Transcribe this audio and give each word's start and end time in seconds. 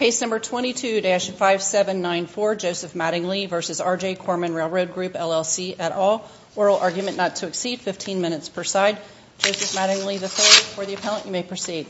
Case 0.00 0.20
number 0.22 0.40
22-5794, 0.40 2.58
Joseph 2.58 2.94
Mattingly 2.94 3.46
v. 3.46 3.82
R.J. 3.82 4.14
Corman 4.14 4.54
Railroad 4.54 4.94
Group, 4.94 5.12
LLC, 5.12 5.76
et 5.78 5.92
al. 5.92 6.26
Oral 6.56 6.78
argument 6.78 7.18
not 7.18 7.36
to 7.36 7.46
exceed 7.46 7.82
15 7.82 8.22
minutes 8.22 8.48
per 8.48 8.64
side. 8.64 8.96
Joseph 9.40 9.78
Mattingly 9.78 10.14
III, 10.14 10.74
for 10.74 10.86
the 10.86 10.94
appellant, 10.94 11.26
you 11.26 11.32
may 11.32 11.42
proceed. 11.42 11.86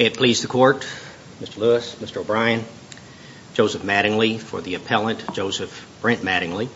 It 0.00 0.16
please 0.16 0.42
the 0.42 0.48
Court, 0.48 0.84
Mr. 1.40 1.58
Lewis, 1.58 1.94
Mr. 2.00 2.22
O'Brien, 2.22 2.64
Joseph 3.54 3.82
Mattingly 3.82 4.40
for 4.40 4.60
the 4.60 4.74
appellant, 4.74 5.32
Joseph 5.32 5.86
Brent 6.00 6.22
Mattingly. 6.22 6.68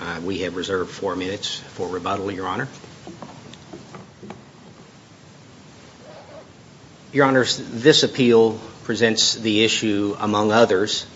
Uh, 0.00 0.20
we 0.24 0.38
have 0.38 0.56
reserved 0.56 0.90
four 0.90 1.16
minutes 1.16 1.58
for 1.58 1.88
rebuttal, 1.88 2.30
Your 2.30 2.46
Honor. 2.46 2.66
Your 7.14 7.26
Honors, 7.26 7.58
this 7.58 8.02
appeal 8.02 8.58
presents 8.82 9.34
the 9.36 9.62
issue, 9.62 10.16
among 10.18 10.50
others, 10.50 11.06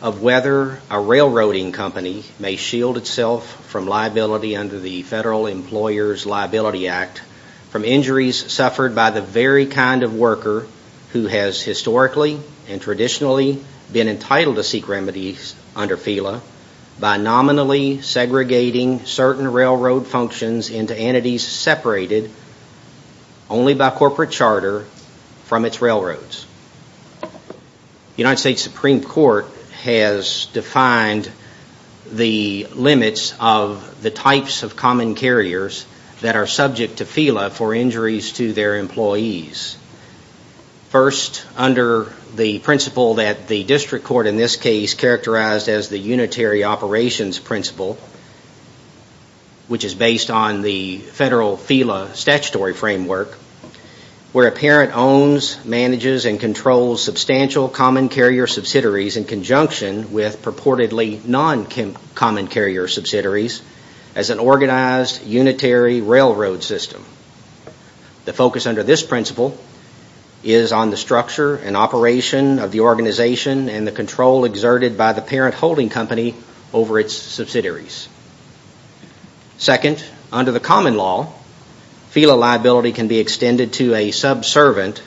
of 0.00 0.22
whether 0.22 0.78
a 0.88 1.00
railroading 1.00 1.72
company 1.72 2.22
may 2.38 2.54
shield 2.54 2.96
itself 2.96 3.66
from 3.66 3.88
liability 3.88 4.54
under 4.54 4.78
the 4.78 5.02
Federal 5.02 5.48
Employers 5.48 6.24
Liability 6.24 6.86
Act 6.86 7.20
from 7.70 7.84
injuries 7.84 8.52
suffered 8.52 8.94
by 8.94 9.10
the 9.10 9.22
very 9.22 9.66
kind 9.66 10.04
of 10.04 10.14
worker 10.14 10.68
who 11.12 11.26
has 11.26 11.60
historically 11.60 12.38
and 12.68 12.80
traditionally 12.80 13.60
been 13.92 14.06
entitled 14.06 14.54
to 14.54 14.62
seek 14.62 14.86
remedies 14.86 15.56
under 15.74 15.96
FELA 15.96 16.42
by 17.00 17.16
nominally 17.16 18.02
segregating 18.02 19.04
certain 19.04 19.50
railroad 19.50 20.06
functions 20.06 20.70
into 20.70 20.96
entities 20.96 21.44
separated 21.44 22.30
only 23.48 23.74
by 23.74 23.90
corporate 23.90 24.30
charter 24.30 24.86
from 25.50 25.64
its 25.64 25.82
railroads. 25.82 26.46
The 27.22 27.28
United 28.18 28.38
States 28.38 28.62
Supreme 28.62 29.02
Court 29.02 29.46
has 29.82 30.46
defined 30.52 31.28
the 32.08 32.68
limits 32.72 33.34
of 33.40 34.00
the 34.00 34.12
types 34.12 34.62
of 34.62 34.76
common 34.76 35.16
carriers 35.16 35.86
that 36.20 36.36
are 36.36 36.46
subject 36.46 36.98
to 36.98 37.04
FELA 37.04 37.50
for 37.50 37.74
injuries 37.74 38.32
to 38.34 38.52
their 38.52 38.76
employees. 38.76 39.76
First, 40.90 41.44
under 41.56 42.14
the 42.36 42.60
principle 42.60 43.14
that 43.14 43.48
the 43.48 43.64
district 43.64 44.04
court 44.04 44.28
in 44.28 44.36
this 44.36 44.54
case 44.54 44.94
characterized 44.94 45.68
as 45.68 45.88
the 45.88 45.98
unitary 45.98 46.62
operations 46.62 47.40
principle, 47.40 47.98
which 49.66 49.82
is 49.82 49.96
based 49.96 50.30
on 50.30 50.62
the 50.62 50.98
federal 50.98 51.56
FELA 51.56 52.14
statutory 52.14 52.72
framework, 52.72 53.36
where 54.32 54.46
a 54.46 54.52
parent 54.52 54.96
owns, 54.96 55.64
manages, 55.64 56.24
and 56.24 56.38
controls 56.38 57.02
substantial 57.02 57.68
common 57.68 58.08
carrier 58.08 58.46
subsidiaries 58.46 59.16
in 59.16 59.24
conjunction 59.24 60.12
with 60.12 60.42
purportedly 60.42 61.24
non-common 61.24 62.46
carrier 62.46 62.86
subsidiaries 62.86 63.60
as 64.14 64.30
an 64.30 64.38
organized 64.38 65.24
unitary 65.26 66.00
railroad 66.00 66.62
system. 66.62 67.04
The 68.24 68.32
focus 68.32 68.66
under 68.66 68.84
this 68.84 69.02
principle 69.02 69.58
is 70.44 70.72
on 70.72 70.90
the 70.90 70.96
structure 70.96 71.56
and 71.56 71.76
operation 71.76 72.60
of 72.60 72.70
the 72.70 72.80
organization 72.80 73.68
and 73.68 73.86
the 73.86 73.92
control 73.92 74.44
exerted 74.44 74.96
by 74.96 75.12
the 75.12 75.22
parent 75.22 75.54
holding 75.56 75.88
company 75.88 76.34
over 76.72 77.00
its 77.00 77.14
subsidiaries. 77.14 78.08
Second, 79.58 80.02
under 80.32 80.52
the 80.52 80.60
common 80.60 80.96
law, 80.96 81.32
FELA 82.10 82.36
liability 82.36 82.90
can 82.90 83.06
be 83.06 83.20
extended 83.20 83.72
to 83.74 83.94
a 83.94 84.10
subservant 84.10 85.00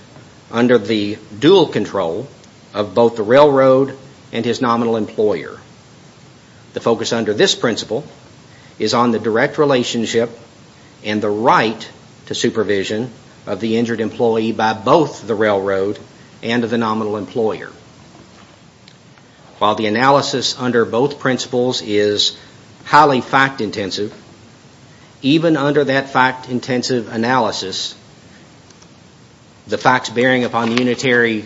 under 0.49 0.77
the 0.77 1.17
dual 1.37 1.67
control 1.67 2.29
of 2.73 2.95
both 2.95 3.17
the 3.17 3.23
railroad 3.23 3.97
and 4.31 4.45
his 4.45 4.61
nominal 4.61 4.95
employer. 4.95 5.59
The 6.73 6.79
focus 6.79 7.11
under 7.11 7.33
this 7.33 7.55
principle 7.55 8.05
is 8.79 8.93
on 8.93 9.11
the 9.11 9.19
direct 9.19 9.57
relationship 9.57 10.29
and 11.03 11.21
the 11.21 11.29
right 11.29 11.89
to 12.27 12.35
supervision 12.35 13.11
of 13.45 13.59
the 13.59 13.75
injured 13.75 13.99
employee 13.99 14.53
by 14.53 14.73
both 14.73 15.27
the 15.27 15.35
railroad 15.35 15.99
and 16.41 16.63
the 16.63 16.77
nominal 16.77 17.17
employer. 17.17 17.69
While 19.59 19.75
the 19.75 19.87
analysis 19.87 20.57
under 20.57 20.85
both 20.85 21.19
principles 21.19 21.81
is 21.81 22.37
highly 22.85 23.19
fact-intensive, 23.19 24.13
even 25.23 25.57
under 25.57 25.85
that 25.85 26.09
fact-intensive 26.09 27.11
analysis, 27.11 27.95
the 29.67 29.77
facts 29.77 30.09
bearing 30.09 30.43
upon 30.43 30.69
the 30.69 30.75
unitary 30.75 31.45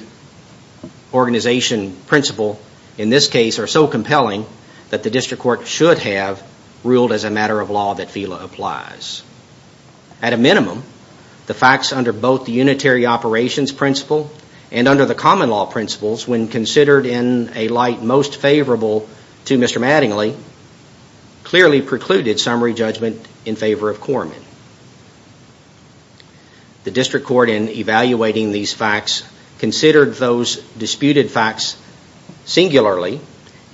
organization 1.14 1.96
principle 2.08 2.60
in 2.98 3.10
this 3.10 3.28
case 3.28 3.60
are 3.60 3.68
so 3.68 3.88
compelling 3.88 4.46
that 4.90 5.04
the 5.04 5.10
district 5.10 5.44
court 5.44 5.68
should 5.68 6.00
have 6.00 6.44
ruled 6.84 7.12
as 7.12 7.24
a 7.24 7.30
matter 7.30 7.60
of 7.60 7.70
law 7.70 7.94
that 7.94 8.10
FELA 8.10 8.44
applies. 8.44 9.24
At 10.22 10.34
a 10.34 10.38
minimum, 10.38 10.84
the 11.46 11.54
facts 11.54 11.94
under 11.94 12.12
both 12.12 12.46
the 12.46 12.52
unitary 12.52 13.06
operations 13.06 13.72
principle 13.72 14.32
and 14.72 14.88
under 14.88 15.06
the 15.06 15.16
common 15.16 15.50
law 15.50 15.66
principles, 15.66 16.28
when 16.28 16.48
considered 16.48 17.06
in 17.06 17.52
a 17.56 17.68
light 17.70 18.02
most 18.02 18.38
favorable 18.38 19.08
to 19.46 19.58
Mr. 19.58 19.80
Mattingly, 19.80 20.36
clearly 21.44 21.82
precluded 21.82 22.40
summary 22.40 22.74
judgment 22.74 23.26
in 23.48 23.56
favor 23.56 23.90
of 23.90 24.02
Corman. 24.02 24.42
The 26.84 26.92
district 26.92 27.26
court 27.26 27.50
in 27.50 27.70
evaluating 27.70 28.52
these 28.52 28.74
facts 28.74 29.24
considered 29.60 30.14
those 30.16 30.58
disputed 30.78 31.32
facts 31.32 31.76
singularly 32.46 33.20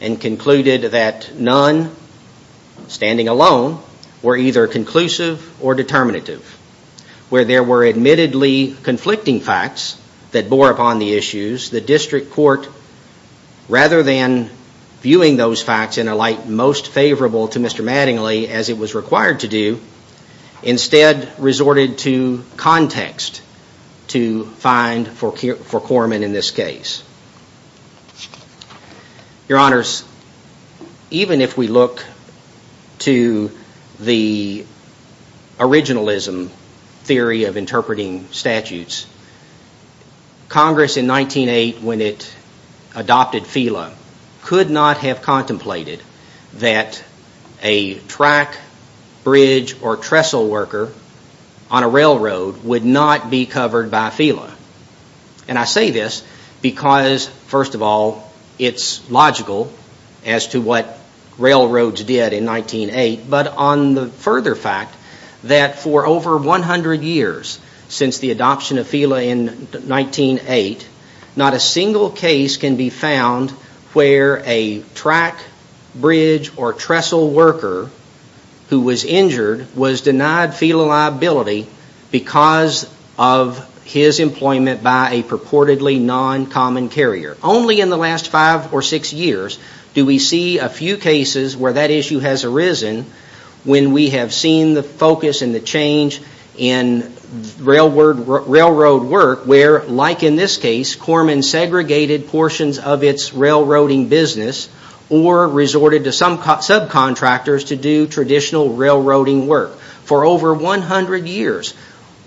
and 0.02 0.20
concluded 0.20 0.92
that 0.92 1.34
none, 1.36 1.96
standing 2.88 3.28
alone, 3.28 3.82
were 4.22 4.38
either 4.38 4.68
conclusive 4.68 5.62
or 5.62 5.76
determinative. 5.76 6.42
Where 7.30 7.46
there 7.46 7.64
were 7.64 7.86
admittedly 7.86 8.76
conflicting 8.84 9.42
facts 9.42 10.00
that 10.32 10.50
bore 10.50 10.72
upon 10.72 11.00
the 11.00 11.14
issues, 11.14 11.70
the 11.70 11.82
district 11.82 12.32
court, 12.32 12.68
rather 13.70 14.04
than 14.04 14.50
viewing 15.04 15.36
those 15.36 15.62
facts 15.62 15.98
in 15.98 16.08
a 16.08 16.16
light 16.16 16.48
most 16.48 16.88
favorable 16.88 17.50
to 17.50 17.60
Mr. 17.60 17.84
Mattingly 17.84 18.48
as 18.48 18.70
it 18.70 18.78
was 18.78 18.96
required 18.96 19.42
to 19.42 19.50
do, 19.50 19.82
instead 20.64 21.30
resorted 21.38 21.98
to 22.00 22.42
context 22.56 23.42
to 24.08 24.46
find 24.46 25.06
for 25.06 25.34
Corman 25.34 26.24
in 26.24 26.32
this 26.32 26.52
case. 26.52 27.04
Your 29.50 29.60
Honors, 29.60 30.06
even 31.12 31.42
if 31.42 31.58
we 31.58 31.68
look 31.68 32.06
to 33.00 33.52
the 34.00 34.66
originalism 35.58 36.48
theory 37.04 37.44
of 37.44 37.58
interpreting 37.58 38.32
statutes, 38.32 39.06
Congress 40.48 40.96
in 40.96 41.08
1908, 41.08 41.82
when 41.82 42.00
it 42.00 42.34
adopted 42.96 43.44
FELA, 43.44 43.92
could 44.44 44.70
not 44.70 44.98
have 44.98 45.22
contemplated 45.22 46.02
that 46.56 47.04
a 47.62 47.96
track, 47.96 48.58
bridge, 49.24 49.82
or 49.82 49.98
trestle 49.98 50.48
worker 50.48 50.92
on 51.72 51.84
a 51.84 51.88
railroad 51.88 52.64
would 52.64 52.86
not 52.86 53.30
be 53.30 53.46
covered 53.46 53.90
by 53.90 54.10
FELA. 54.10 54.52
And 55.48 55.58
I 55.58 55.64
say 55.64 55.92
this 55.92 56.24
because, 56.62 57.28
first 57.48 57.74
of 57.74 57.82
all, 57.82 58.32
it's 58.60 59.10
logical 59.10 59.72
as 60.26 60.48
to 60.50 60.62
what 60.62 61.00
railroads 61.38 62.04
did 62.04 62.34
in 62.34 62.46
1908, 62.46 63.30
but 63.30 63.48
on 63.48 63.96
the 63.96 64.08
further 64.08 64.56
fact 64.56 64.96
that 65.46 65.80
for 65.80 66.06
over 66.06 66.38
100 66.38 67.02
years 67.02 67.60
since 67.88 68.20
the 68.20 68.32
adoption 68.32 68.78
of 68.78 68.88
FELA 68.88 69.24
in 69.24 69.48
1908, 69.48 70.88
not 71.36 71.54
a 71.54 71.60
single 71.60 72.10
case 72.12 72.58
can 72.58 72.76
be 72.76 72.90
found 72.90 73.54
where 73.94 74.42
a 74.46 74.82
track, 74.96 75.40
bridge, 75.96 76.52
or 76.58 76.74
trestle 76.74 77.30
worker 77.30 77.90
who 78.70 78.82
was 78.82 79.04
injured 79.04 79.76
was 79.76 80.02
denied 80.02 80.52
FELA 80.52 80.88
liability 80.88 81.68
because 82.12 82.90
of 83.18 83.70
his 83.86 84.20
employment 84.20 84.82
by 84.82 85.12
a 85.12 85.24
purportedly 85.24 86.00
non-common 86.00 86.90
carrier. 86.90 87.38
Only 87.44 87.82
in 87.82 87.90
the 87.90 87.98
last 87.98 88.30
five 88.30 88.74
or 88.74 88.82
six 88.82 89.14
years 89.14 89.60
do 89.94 90.06
we 90.06 90.20
see 90.20 90.58
a 90.58 90.70
few 90.70 90.98
cases 90.98 91.56
where 91.56 91.74
that 91.74 91.92
issue 91.92 92.20
has 92.20 92.44
arisen 92.46 93.06
when 93.64 93.94
we 93.94 94.10
have 94.10 94.34
seen 94.34 94.74
the 94.74 94.84
focus 94.84 95.42
and 95.42 95.54
the 95.54 95.60
change 95.60 96.22
in 96.58 97.14
railroad 97.60 99.04
work 99.04 99.46
where, 99.46 99.84
like 99.84 100.24
in 100.24 100.36
this 100.36 100.58
case, 100.58 100.96
Corman 100.96 101.44
segregated 101.44 102.28
portions 102.28 102.80
of 102.80 103.04
its 103.04 103.34
railroading 103.34 104.10
business 104.10 104.70
or 105.10 105.48
resorted 105.48 106.06
to 106.06 106.12
some 106.12 106.40
subcontractors 106.40 107.68
to 107.68 107.76
do 107.76 108.08
traditional 108.08 108.76
railroading 108.76 109.48
work. 109.48 109.78
for 110.04 110.26
over 110.26 110.54
100 110.54 111.28
years. 111.28 111.74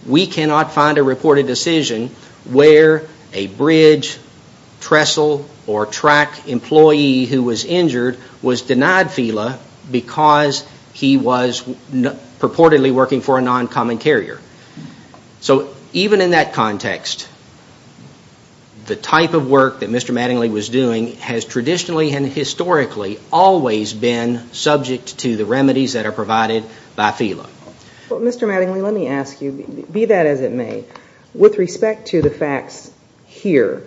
We 0.07 0.27
cannot 0.27 0.73
find 0.73 0.97
a 0.97 1.03
reported 1.03 1.47
decision 1.47 2.09
where 2.45 3.03
a 3.35 3.49
bridge, 3.49 4.19
trestle, 4.81 5.47
or 5.67 5.85
track 5.85 6.49
employee 6.49 7.27
who 7.27 7.43
was 7.43 7.65
injured 7.65 8.17
was 8.41 8.63
denied 8.63 9.09
FELA 9.09 9.59
because 9.91 10.65
he 10.95 11.17
was 11.19 11.63
purportedly 12.41 12.93
working 12.93 13.21
for 13.21 13.39
a 13.39 13.43
non-common 13.43 13.99
carrier. 13.99 14.41
So 15.47 15.73
even 15.93 16.21
in 16.21 16.31
that 16.31 16.55
context, 16.55 17.29
the 18.87 18.97
type 18.97 19.33
of 19.33 19.49
work 19.49 19.79
that 19.79 19.91
Mr. 19.91 20.13
Mattingly 20.13 20.51
was 20.51 20.69
doing 20.69 21.13
has 21.19 21.45
traditionally 21.45 22.11
and 22.11 22.27
historically 22.27 23.21
always 23.33 23.93
been 23.93 24.53
subject 24.53 25.19
to 25.19 25.37
the 25.37 25.45
remedies 25.45 25.93
that 25.93 26.05
are 26.05 26.11
provided 26.11 26.65
by 26.97 27.13
FELA. 27.13 27.49
Well, 28.11 28.19
Mr. 28.19 28.49
Mattingly, 28.49 28.83
let 28.83 28.93
me 28.93 29.07
ask 29.07 29.41
you, 29.41 29.87
be 29.89 30.07
that 30.07 30.27
as 30.27 30.41
it 30.41 30.51
may, 30.51 30.83
with 31.33 31.59
respect 31.59 32.09
to 32.09 32.23
the 32.23 32.31
facts 32.31 32.91
here, 33.27 33.85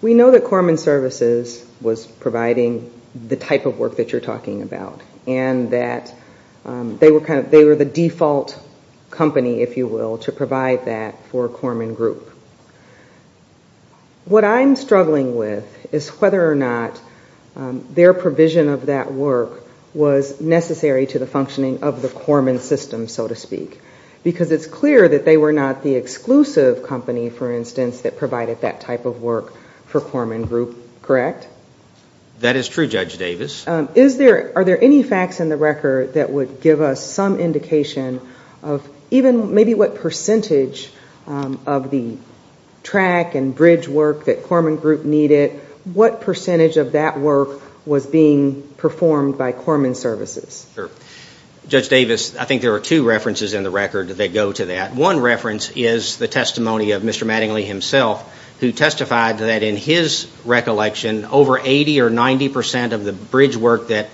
we 0.00 0.14
know 0.14 0.30
that 0.30 0.44
Corman 0.44 0.78
Services 0.78 1.62
was 1.82 2.06
providing 2.06 2.90
the 3.14 3.36
type 3.36 3.66
of 3.66 3.78
work 3.78 3.96
that 3.96 4.12
you're 4.12 4.22
talking 4.22 4.62
about 4.62 5.02
and 5.26 5.72
that 5.72 6.14
um, 6.64 6.96
they 6.96 7.10
were 7.10 7.76
the 7.76 7.84
default 7.84 8.58
company, 9.10 9.62
if 9.62 9.76
you 9.76 9.86
will, 9.86 10.18
to 10.18 10.32
provide 10.32 10.84
that 10.86 11.26
for 11.26 11.48
Corman 11.48 11.94
Group. 11.94 12.30
What 14.24 14.44
I'm 14.44 14.76
struggling 14.76 15.36
with 15.36 15.92
is 15.92 16.08
whether 16.20 16.50
or 16.50 16.54
not 16.54 17.00
um, 17.56 17.86
their 17.94 18.12
provision 18.12 18.68
of 18.68 18.86
that 18.86 19.12
work 19.12 19.64
was 19.94 20.40
necessary 20.40 21.06
to 21.06 21.18
the 21.18 21.26
functioning 21.26 21.82
of 21.82 22.02
the 22.02 22.08
Corman 22.08 22.60
system, 22.60 23.08
so 23.08 23.26
to 23.26 23.34
speak. 23.34 23.80
Because 24.22 24.52
it's 24.52 24.66
clear 24.66 25.08
that 25.08 25.24
they 25.24 25.36
were 25.36 25.52
not 25.52 25.82
the 25.82 25.94
exclusive 25.94 26.82
company, 26.82 27.30
for 27.30 27.52
instance, 27.52 28.02
that 28.02 28.18
provided 28.18 28.60
that 28.60 28.80
type 28.80 29.06
of 29.06 29.22
work 29.22 29.54
for 29.86 30.00
Corman 30.00 30.44
Group, 30.44 30.76
correct? 31.02 31.48
That 32.40 32.54
is 32.54 32.68
true, 32.68 32.86
Judge 32.86 33.16
Davis. 33.16 33.66
Um, 33.66 33.88
are 33.96 34.64
there 34.64 34.82
any 34.82 35.02
facts 35.02 35.40
in 35.40 35.48
the 35.48 35.56
record 35.56 36.14
that 36.14 36.30
would 36.30 36.60
give 36.60 36.80
us 36.80 37.04
some 37.04 37.40
indication 37.40 38.20
of 38.62 38.88
even 39.10 39.54
maybe 39.54 39.74
what 39.74 39.96
percentage 39.96 40.90
um, 41.26 41.60
of 41.66 41.90
the 41.90 42.16
track 42.82 43.34
and 43.34 43.54
bridge 43.54 43.88
work 43.88 44.26
that 44.26 44.44
Corman 44.44 44.76
Group 44.76 45.04
needed, 45.04 45.52
what 45.84 46.20
percentage 46.20 46.76
of 46.76 46.92
that 46.92 47.18
work 47.18 47.60
was 47.86 48.06
being 48.06 48.62
performed 48.76 49.38
by 49.38 49.52
Corman 49.52 49.94
Services? 49.94 50.66
Judge 51.68 51.88
Davis, 51.88 52.34
I 52.34 52.46
think 52.46 52.62
there 52.62 52.74
are 52.74 52.80
two 52.80 53.06
references 53.06 53.52
in 53.52 53.62
the 53.62 53.70
record 53.70 54.08
that 54.08 54.32
go 54.32 54.52
to 54.52 54.66
that. 54.66 54.94
One 54.94 55.20
reference 55.20 55.70
is 55.70 56.16
the 56.16 56.28
testimony 56.28 56.92
of 56.92 57.02
Mr. 57.02 57.26
Mattingly 57.26 57.66
himself, 57.66 58.34
who 58.60 58.72
testified 58.72 59.38
that 59.38 59.62
in 59.62 59.76
his 59.76 60.30
recollection, 60.46 61.26
over 61.26 61.58
80 61.58 62.00
or 62.00 62.10
90 62.10 62.48
percent 62.48 62.92
of 62.94 63.04
the 63.04 63.12
bridge 63.12 63.56
work 63.56 63.88
that 63.88 64.08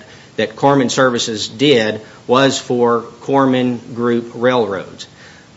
Corman 0.57 0.91
Services 0.91 1.49
did 1.49 2.01
was 2.27 2.59
for 2.59 3.03
Corman 3.21 3.79
Group 3.95 4.33
railroads. 4.35 5.07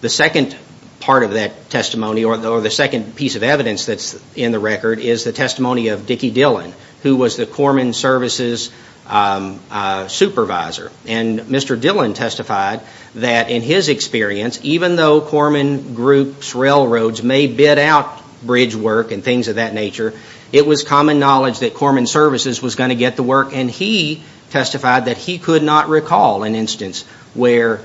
The 0.01 0.09
second 0.09 0.55
part 0.99 1.23
of 1.23 1.33
that 1.33 1.69
testimony, 1.69 2.23
or 2.25 2.37
the 2.37 2.69
second 2.69 3.15
piece 3.15 3.35
of 3.35 3.43
evidence 3.43 3.85
that's 3.85 4.19
in 4.35 4.51
the 4.51 4.59
record, 4.59 4.99
is 4.99 5.23
the 5.23 5.31
testimony 5.31 5.89
of 5.89 6.05
Dickie 6.05 6.31
Dillon, 6.31 6.73
who 7.03 7.15
was 7.15 7.37
the 7.37 7.45
Corman 7.45 7.93
Services 7.93 8.71
um, 9.07 9.59
uh, 9.71 10.07
supervisor. 10.07 10.91
And 11.07 11.39
Mr. 11.41 11.79
Dillon 11.79 12.13
testified 12.13 12.81
that 13.15 13.49
in 13.49 13.61
his 13.61 13.89
experience, 13.89 14.59
even 14.63 14.95
though 14.95 15.21
Corman 15.21 15.93
Group's 15.93 16.53
railroads 16.55 17.23
may 17.23 17.47
bid 17.47 17.79
out 17.79 18.23
bridge 18.45 18.75
work 18.75 19.11
and 19.11 19.23
things 19.23 19.47
of 19.47 19.55
that 19.55 19.73
nature, 19.73 20.13
it 20.51 20.65
was 20.65 20.83
common 20.83 21.19
knowledge 21.19 21.59
that 21.59 21.73
Corman 21.73 22.07
Services 22.07 22.61
was 22.61 22.75
going 22.75 22.89
to 22.89 22.95
get 22.95 23.15
the 23.15 23.23
work. 23.23 23.53
And 23.53 23.69
he 23.69 24.23
testified 24.49 25.05
that 25.05 25.17
he 25.17 25.37
could 25.37 25.63
not 25.63 25.89
recall 25.89 26.43
an 26.43 26.55
instance 26.55 27.03
where 27.33 27.81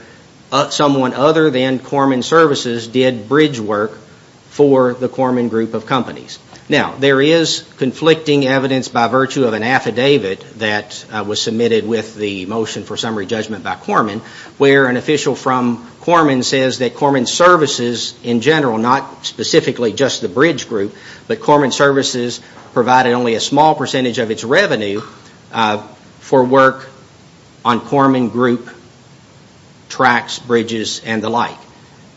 uh, 0.50 0.68
someone 0.68 1.14
other 1.14 1.50
than 1.50 1.78
Corman 1.78 2.22
Services 2.22 2.86
did 2.86 3.28
bridge 3.28 3.58
work 3.58 3.92
for 4.50 4.92
the 4.92 5.08
Corman 5.08 5.48
Group 5.48 5.74
of 5.74 5.86
companies. 5.86 6.38
Now, 6.68 6.94
there 6.94 7.20
is 7.20 7.64
conflicting 7.78 8.46
evidence 8.46 8.88
by 8.88 9.08
virtue 9.08 9.44
of 9.44 9.52
an 9.52 9.62
affidavit 9.62 10.40
that 10.58 11.04
uh, 11.10 11.24
was 11.26 11.42
submitted 11.42 11.86
with 11.86 12.14
the 12.14 12.46
motion 12.46 12.84
for 12.84 12.96
summary 12.96 13.26
judgment 13.26 13.64
by 13.64 13.74
Corman, 13.74 14.20
where 14.58 14.86
an 14.86 14.96
official 14.96 15.34
from 15.34 15.86
Corman 16.00 16.42
says 16.42 16.78
that 16.78 16.94
Corman 16.94 17.26
Services 17.26 18.14
in 18.22 18.40
general, 18.40 18.78
not 18.78 19.26
specifically 19.26 19.92
just 19.92 20.20
the 20.20 20.28
bridge 20.28 20.68
group, 20.68 20.94
but 21.26 21.40
Corman 21.40 21.72
Services 21.72 22.40
provided 22.72 23.12
only 23.12 23.34
a 23.34 23.40
small 23.40 23.74
percentage 23.74 24.18
of 24.18 24.30
its 24.30 24.44
revenue 24.44 25.02
uh, 25.52 25.86
for 26.22 26.44
work 26.44 26.88
on 27.64 27.80
Corman 27.80 28.28
Group 28.28 28.70
tracks, 29.88 30.38
bridges, 30.38 31.02
and 31.04 31.22
the 31.22 31.28
like. 31.28 31.58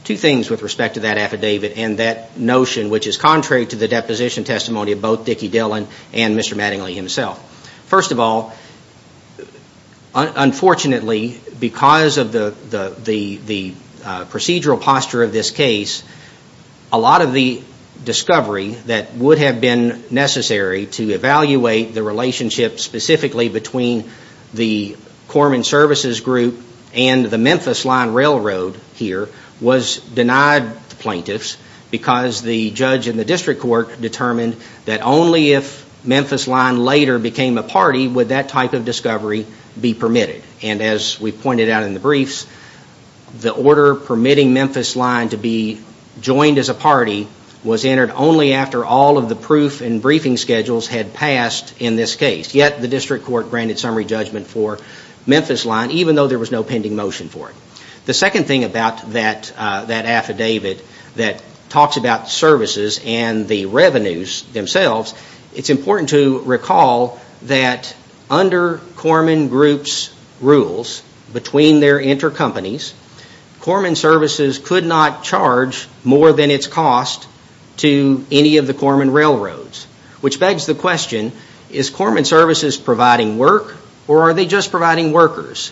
Two 0.05 0.15
things 0.15 0.49
with 0.49 0.61
respect 0.61 0.93
to 0.93 0.99
that 1.01 1.17
affidavit 1.17 1.77
and 1.77 1.97
that 1.97 2.37
notion, 2.37 2.89
which 2.89 3.07
is 3.07 3.17
contrary 3.17 3.65
to 3.65 3.75
the 3.75 3.87
deposition 3.87 4.43
testimony 4.43 4.91
of 4.91 5.01
both 5.01 5.25
Dickie 5.25 5.49
Dillon 5.49 5.87
and 6.13 6.37
Mr. 6.37 6.55
Mattingly 6.55 6.93
himself. 6.93 7.37
First 7.87 8.11
of 8.11 8.19
all, 8.19 8.53
unfortunately, 10.13 11.41
because 11.59 12.17
of 12.17 12.31
the 12.31 12.53
uh, 14.05 14.25
procedural 14.25 14.79
posture 14.79 15.23
of 15.23 15.33
this 15.33 15.49
case, 15.49 16.03
a 16.93 16.99
lot 16.99 17.21
of 17.21 17.33
the 17.33 17.61
discovery 18.03 18.71
that 18.85 19.13
would 19.15 19.37
have 19.37 19.61
been 19.61 20.03
necessary 20.11 20.85
to 20.87 21.11
evaluate 21.11 21.93
the 21.93 22.03
relationship 22.03 22.79
specifically 22.79 23.49
between 23.49 24.09
the 24.53 24.95
Corman 25.27 25.63
Services 25.63 26.21
Group 26.21 26.61
and 26.93 27.25
the 27.25 27.37
Memphis 27.37 27.85
Line 27.85 28.13
Railroad 28.13 28.79
here 28.95 29.29
was 29.59 29.97
denied 29.97 30.63
the 30.89 30.95
plaintiffs 30.95 31.57
because 31.91 32.41
the 32.41 32.71
judge 32.71 33.07
in 33.07 33.17
the 33.17 33.25
district 33.25 33.61
court 33.61 33.99
determined 34.01 34.57
that 34.85 35.01
only 35.01 35.53
if 35.53 35.83
Memphis 36.05 36.47
Line 36.47 36.83
later 36.83 37.19
became 37.19 37.57
a 37.57 37.63
party 37.63 38.07
would 38.07 38.29
that 38.29 38.49
type 38.49 38.73
of 38.73 38.85
discovery 38.85 39.45
be 39.79 39.93
permitted. 39.93 40.43
And 40.61 40.81
as 40.81 41.19
we 41.19 41.31
pointed 41.31 41.69
out 41.69 41.83
in 41.83 41.93
the 41.93 41.99
briefs, 41.99 42.45
the 43.39 43.51
order 43.51 43.95
permitting 43.95 44.53
Memphis 44.53 44.95
Line 44.95 45.29
to 45.29 45.37
be 45.37 45.81
joined 46.21 46.57
as 46.57 46.69
a 46.69 46.73
party 46.73 47.27
was 47.65 47.83
entered 47.83 48.11
only 48.11 48.53
after 48.53 48.85
all 48.85 49.17
of 49.17 49.27
the 49.27 49.35
proof 49.35 49.81
and 49.81 50.01
briefing 50.01 50.37
schedules 50.37 50.87
had 50.87 51.13
passed 51.13 51.73
in 51.81 51.95
this 51.95 52.15
case. 52.15 52.53
Yet 52.53 52.79
the 52.79 52.87
district 52.87 53.25
court 53.25 53.49
granted 53.49 53.79
summary 53.79 54.05
judgment 54.05 54.45
for 54.45 54.77
Memphis 55.25 55.65
Line, 55.65 55.89
even 55.89 56.15
though 56.15 56.27
there 56.27 56.39
was 56.39 56.51
no 56.51 56.63
pending 56.63 56.95
motion 56.95 57.27
for 57.27 57.49
it. 57.49 57.55
The 58.05 58.13
second 58.13 58.45
thing 58.45 58.63
about 58.63 59.13
that 59.13 59.51
uh, 59.57 59.85
affidavit 59.89 60.85
that 61.15 61.41
talks 61.69 61.97
about 61.97 62.29
services 62.29 63.01
and 63.03 63.47
the 63.47 63.65
revenues 63.65 64.43
themselves, 64.53 65.15
it's 65.55 65.71
important 65.71 66.09
to 66.09 66.41
recall 66.41 67.19
that 67.43 67.95
under 68.29 68.77
Corman 68.95 69.49
Group's 69.49 70.13
rules, 70.39 71.01
between 71.33 71.79
their 71.79 71.99
intercompanies, 71.99 72.93
Corman 73.59 73.95
Services 73.95 74.59
could 74.59 74.85
not 74.85 75.23
charge 75.23 75.87
more 76.03 76.31
than 76.31 76.51
its 76.51 76.67
cost 76.67 77.27
to 77.77 78.25
any 78.31 78.57
of 78.57 78.67
the 78.67 78.73
Corman 78.73 79.11
Railroads. 79.11 79.85
Which 80.21 80.39
begs 80.39 80.65
the 80.65 80.75
question, 80.75 81.31
is 81.69 81.89
Corman 81.89 82.25
Services 82.25 82.77
providing 82.77 83.37
work 83.37 83.75
or 84.07 84.29
are 84.29 84.33
they 84.33 84.45
just 84.45 84.71
providing 84.71 85.11
workers 85.11 85.71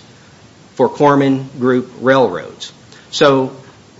for 0.75 0.89
Corman 0.89 1.49
Group 1.59 1.91
Railroads? 1.99 2.73
So 3.11 3.55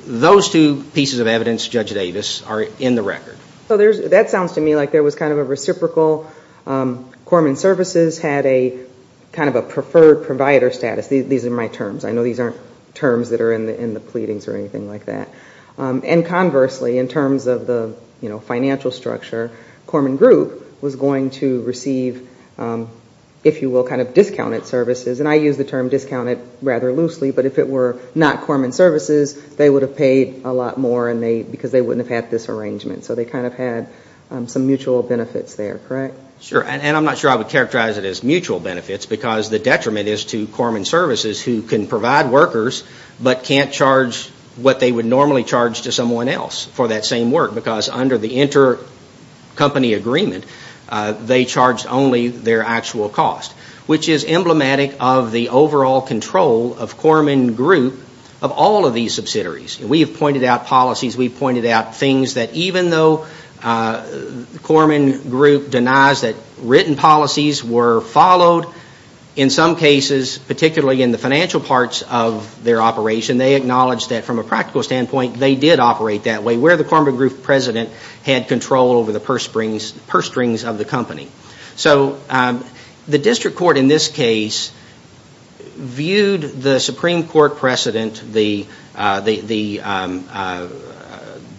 those 0.05 0.49
two 0.49 0.83
pieces 0.93 1.19
of 1.19 1.27
evidence, 1.27 1.67
Judge 1.67 1.91
Davis, 1.91 2.41
are 2.43 2.63
in 2.79 2.95
the 2.95 3.03
record. 3.03 3.37
So 3.67 3.77
that 3.77 4.29
sounds 4.29 4.53
to 4.53 4.61
me 4.61 4.75
like 4.75 4.91
there 4.91 5.03
was 5.03 5.15
kind 5.15 5.31
of 5.31 5.39
a 5.39 5.43
reciprocal, 5.43 6.29
um, 6.65 7.09
Corman 7.25 7.55
Services 7.55 8.19
had 8.19 8.45
a 8.45 8.79
kind 9.31 9.49
of 9.49 9.55
a 9.55 9.61
preferred 9.61 10.25
provider 10.25 10.71
status. 10.71 11.07
These 11.07 11.45
are 11.45 11.51
my 11.51 11.67
terms. 11.67 12.05
I 12.05 12.11
know 12.11 12.23
these 12.23 12.39
aren't 12.39 12.57
terms 12.93 13.31
that 13.31 13.41
are 13.41 13.53
in 13.53 13.93
the 13.93 13.99
pleadings 13.99 14.47
or 14.47 14.55
anything 14.55 14.87
like 14.87 15.05
that. 15.05 15.29
Um, 15.77 16.03
and 16.05 16.25
conversely, 16.25 16.97
in 16.97 17.07
terms 17.07 17.47
of 17.47 17.67
the 17.67 17.95
financial 18.45 18.91
structure, 18.91 19.51
Corman 19.87 20.17
Group 20.17 20.81
was 20.81 20.95
going 20.95 21.31
to 21.31 21.61
receive, 21.63 22.27
um, 22.57 22.89
if 23.43 23.61
you 23.61 23.69
will, 23.69 23.85
kind 23.87 24.01
of 24.01 24.13
discounted 24.13 24.65
services. 24.65 25.19
And 25.19 25.27
I 25.27 25.35
use 25.35 25.57
the 25.57 25.63
term 25.63 25.89
discounted 25.89 26.39
rather 26.61 26.93
loosely, 26.93 27.31
but 27.31 27.45
if 27.45 27.57
it 27.57 27.67
were 27.67 27.99
not 28.15 28.41
Corman 28.41 28.71
Services, 28.71 29.33
they 29.55 29.69
would 29.69 29.81
have 29.81 29.95
paid 29.95 30.43
a 30.45 30.53
lot 30.53 30.77
more 30.77 31.13
because 31.13 31.71
they 31.71 31.81
wouldn't 31.81 32.07
have 32.07 32.23
had 32.23 32.31
this 32.31 32.49
arrangement. 32.49 33.03
So 33.05 33.15
they 33.15 33.25
kind 33.25 33.45
of 33.45 33.53
had 33.55 33.89
um, 34.31 34.47
some 34.47 34.67
mutual 34.67 35.03
benefits 35.03 35.55
there, 35.55 35.79
correct? 35.79 36.15
Sure, 36.41 36.61
and 36.61 36.97
I'm 36.97 37.05
not 37.05 37.17
sure 37.17 37.29
I 37.29 37.35
would 37.35 37.47
characterize 37.47 37.97
it 37.97 38.03
as 38.03 38.21
mutual 38.21 38.59
benefits 38.59 39.05
because 39.05 39.49
the 39.49 39.59
detriment 39.59 40.09
is 40.09 40.25
to 40.25 40.45
Corman 40.47 40.83
Services 40.83 41.41
who 41.41 41.61
can 41.61 41.87
provide 41.87 42.29
workers 42.29 42.83
but 43.21 43.43
can't 43.45 43.71
charge 43.71 44.29
what 44.55 44.79
they 44.79 44.91
would 44.91 45.05
normally 45.05 45.43
charge 45.43 45.83
to 45.83 45.91
someone 45.91 46.29
else 46.29 46.65
for 46.65 46.89
that 46.89 47.05
same 47.05 47.31
work 47.31 47.55
because 47.55 47.89
under 47.89 48.17
the 48.17 48.29
intercompany 48.29 49.95
agreement, 49.95 50.45
uh, 50.89 51.13
they 51.13 51.45
charged 51.45 51.87
only 51.87 52.27
their 52.27 52.61
actual 52.61 53.09
cost, 53.09 53.51
which 53.87 54.09
is 54.09 54.23
emblematic 54.25 54.95
of 54.99 55.31
the 55.31 55.49
overall 55.49 56.01
control 56.01 56.75
of 56.77 56.97
Corman 56.97 57.55
Group 57.55 57.99
of 58.41 58.51
all 58.51 58.85
of 58.85 58.93
these 58.93 59.13
subsidiaries. 59.13 59.79
We 59.79 60.01
have 60.01 60.19
pointed 60.19 60.43
out 60.43 60.65
policies, 60.65 61.15
we've 61.15 61.37
pointed 61.37 61.65
out 61.65 61.95
things 61.95 62.33
that 62.33 62.53
even 62.53 62.89
though 62.89 63.25
uh, 63.63 64.05
Corman 64.63 65.29
Group 65.29 65.71
denies 65.71 66.21
that 66.21 66.35
written 66.59 66.97
policies 66.97 67.63
were 67.63 68.01
followed, 68.01 68.67
in 69.35 69.49
some 69.49 69.75
cases, 69.75 70.37
particularly 70.37 71.01
in 71.01 71.11
the 71.11 71.17
financial 71.17 71.59
parts 71.59 72.03
of 72.03 72.63
their 72.63 72.81
operation, 72.81 73.37
they 73.37 73.55
acknowledged 73.55 74.09
that 74.09 74.25
from 74.25 74.37
a 74.37 74.43
practical 74.43 74.83
standpoint, 74.83 75.35
they 75.39 75.55
did 75.55 75.79
operate 75.79 76.25
that 76.25 76.43
way, 76.43 76.57
where 76.57 76.77
the 76.77 76.83
Corman 76.83 77.15
Group 77.15 77.41
president 77.41 77.89
had 78.23 78.47
control 78.47 78.91
over 78.91 79.11
the 79.11 79.19
purse 79.19 79.45
strings 79.45 80.63
of 80.63 80.77
the 80.77 80.85
company. 80.85 81.29
So 81.75 82.19
um, 82.29 82.63
the 83.07 83.17
district 83.17 83.57
court 83.57 83.77
in 83.77 83.87
this 83.87 84.07
case 84.07 84.71
viewed 85.75 86.41
the 86.41 86.79
Supreme 86.79 87.27
Court 87.27 87.57
precedent, 87.57 88.21
the 88.31 88.67
uh, 88.95 89.21
um, 89.83 90.29
uh, 90.31 90.69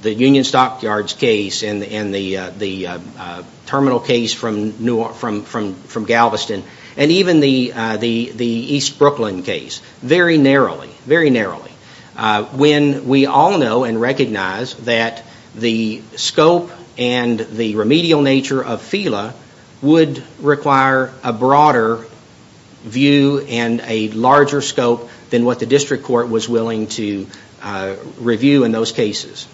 Union 0.05 0.45
Stockyards 0.45 1.15
case 1.15 1.65
and 1.65 1.83
the 2.15 2.37
uh, 2.37 3.43
terminal 3.67 3.99
case 3.99 4.33
from 4.33 6.05
Galveston, 6.07 6.63
and 6.97 7.11
even 7.11 7.39
uh, 7.39 7.97
the 7.97 8.07
East 8.07 8.99
Brooklyn 8.99 9.43
case, 9.43 9.81
very 10.01 10.39
narrowly, 10.39 10.91
very 11.05 11.31
narrowly. 11.31 11.71
Uh, 12.17 12.45
when 12.45 13.09
we 13.09 13.27
all 13.27 13.59
know 13.59 13.85
and 13.85 14.01
recognize 14.01 14.75
that 14.85 15.25
the 15.55 16.03
scope 16.17 16.71
and 16.97 17.41
the 17.41 17.75
remedial 17.75 18.23
nature 18.23 18.65
of 18.65 18.81
FELA 18.81 19.35
would 19.83 20.23
require 20.41 21.13
a 21.23 21.33
broader 21.33 22.07
view 22.83 23.41
and 23.41 23.81
a 23.85 24.09
larger 24.11 24.61
scope 24.61 25.11
than 25.31 25.45
what 25.45 25.59
the 25.59 25.67
district 25.67 26.05
court 26.05 26.29
was 26.29 26.49
willing 26.49 26.87
to 26.87 27.27
uh, 27.63 27.97
review 28.19 28.65
in 28.65 28.73
those 28.73 28.93
cases. 28.93 29.49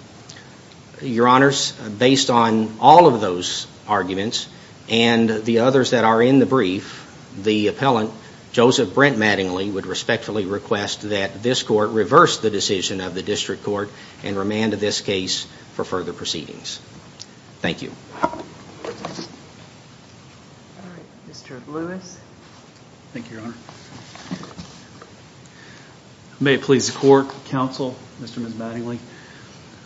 Your 1.00 1.28
Honors, 1.28 1.72
based 1.72 2.28
on 2.28 2.76
all 2.80 3.06
of 3.06 3.20
those 3.20 3.66
arguments 3.88 4.48
and 4.88 5.30
the 5.44 5.60
others 5.60 5.90
that 5.90 6.04
are 6.04 6.22
in 6.22 6.40
the 6.40 6.46
brief, 6.46 7.09
the 7.36 7.68
appellant, 7.68 8.10
Joseph 8.52 8.94
Brent 8.94 9.16
Mattingly, 9.16 9.72
would 9.72 9.86
respectfully 9.86 10.44
request 10.44 11.02
that 11.10 11.42
this 11.42 11.62
court 11.62 11.90
reverse 11.90 12.38
the 12.38 12.50
decision 12.50 13.00
of 13.00 13.14
the 13.14 13.22
district 13.22 13.62
court 13.62 13.90
and 14.22 14.36
remand 14.36 14.72
this 14.74 15.00
case 15.00 15.46
for 15.74 15.84
further 15.84 16.12
proceedings. 16.12 16.80
Thank 17.60 17.82
you. 17.82 17.92
Mr. 21.28 21.60
Lewis. 21.68 22.18
Thank 23.12 23.30
you, 23.30 23.36
Your 23.36 23.46
Honor. 23.46 23.54
May 26.42 26.54
it 26.54 26.62
please 26.62 26.90
the 26.90 26.98
court, 26.98 27.28
counsel, 27.48 27.94
Mr. 28.18 28.38
and 28.38 28.46
Ms. 28.46 28.54
Mattingly. 28.54 28.98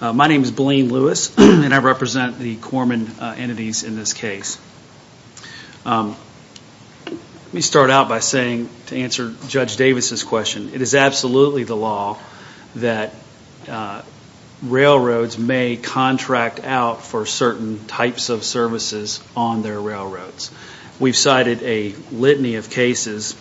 Uh, 0.01 0.13
my 0.13 0.29
name 0.29 0.45
is 0.45 0.53
Blaine 0.53 0.89
Lewis, 0.89 1.37
and 1.39 1.75
I 1.75 1.79
represent 1.79 2.39
the 2.39 2.55
Corman 2.55 3.09
uh, 3.19 3.35
entities 3.37 3.83
in 3.83 3.97
this 3.97 4.13
case. 4.13 4.57
Um, 5.85 6.15
Let 7.55 7.59
me 7.59 7.63
start 7.63 7.89
out 7.89 8.09
by 8.09 8.19
saying, 8.19 8.69
to 8.87 8.97
answer 8.97 9.33
Judge 9.47 9.77
Davis's 9.77 10.25
question, 10.25 10.75
it 10.75 10.83
is 10.83 10.97
absolutely 10.97 11.63
the 11.63 11.77
law 11.77 12.19
that 12.75 13.15
uh, 13.69 14.03
railroads 14.61 15.39
may 15.39 15.77
contract 15.77 16.65
out 16.65 17.05
for 17.05 17.27
certain 17.27 17.87
types 17.87 18.29
of 18.29 18.43
services 18.43 19.23
on 19.37 19.63
their 19.63 19.81
railroads. 19.81 20.51
We've 20.99 21.15
cited 21.15 21.63
a 21.63 21.95
litany 22.11 22.57
of 22.57 22.71
cases 22.71 23.37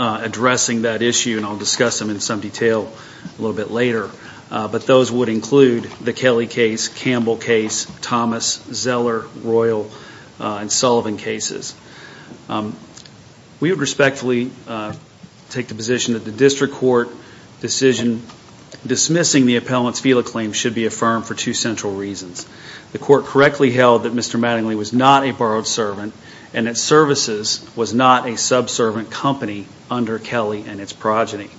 uh, 0.00 0.22
addressing 0.24 0.82
that 0.82 1.00
issue, 1.00 1.36
and 1.36 1.46
I'll 1.46 1.56
discuss 1.56 2.00
them 2.00 2.10
in 2.10 2.18
some 2.18 2.40
detail 2.40 2.92
a 3.26 3.40
little 3.40 3.56
bit 3.56 3.70
later. 3.70 4.10
Uh, 4.50 4.66
but 4.66 4.88
those 4.88 5.12
would 5.12 5.28
include 5.28 5.84
the 6.00 6.12
Kelley 6.12 6.48
case, 6.48 6.88
Campbell 6.88 7.36
case, 7.36 7.86
Thomas, 8.00 8.60
Zeller, 8.72 9.20
Royal, 9.44 9.88
and 10.40 10.72
Sullivan 10.72 11.16
cases. 11.16 11.76
Um, 12.48 12.76
We 13.60 13.70
would 13.70 13.80
respectfully 13.80 14.50
uh, 14.68 14.94
take 15.50 15.68
the 15.68 15.74
position 15.74 16.14
that 16.14 16.24
the 16.24 16.32
district 16.32 16.74
court 16.74 17.08
decision 17.60 18.22
dismissing 18.86 19.46
the 19.46 19.56
appellant's 19.56 20.00
FELA 20.00 20.24
claim 20.24 20.52
should 20.52 20.74
be 20.74 20.86
affirmed 20.86 21.26
for 21.26 21.34
two 21.34 21.54
central 21.54 21.94
reasons. 21.94 22.46
The 22.92 22.98
court 22.98 23.24
correctly 23.24 23.70
held 23.70 24.02
that 24.02 24.12
Mr. 24.12 24.38
Mattingly 24.38 24.76
was 24.76 24.92
not 24.92 25.26
a 25.26 25.32
borrowed 25.32 25.66
servant 25.66 26.12
and 26.52 26.66
that 26.66 26.76
services 26.76 27.66
was 27.74 27.94
not 27.94 28.28
a 28.28 28.36
subservient 28.36 29.10
company 29.10 29.66
under 29.90 30.18
Kelley 30.18 30.64
and 30.66 30.80
its 30.80 30.92
progeny. 30.92 31.50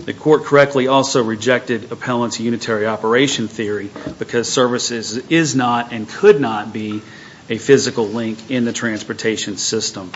The 0.00 0.12
court 0.12 0.44
correctly 0.44 0.88
also 0.88 1.22
rejected 1.22 1.92
appellant's 1.92 2.40
unitary 2.40 2.86
operation 2.86 3.48
theory 3.48 3.90
because 4.18 4.52
services 4.52 5.16
is 5.28 5.54
not 5.54 5.92
and 5.92 6.08
could 6.08 6.40
not 6.40 6.72
be 6.72 7.00
a 7.48 7.58
physical 7.58 8.06
link 8.06 8.50
in 8.50 8.64
the 8.64 8.72
transportation 8.72 9.56
system. 9.56 10.10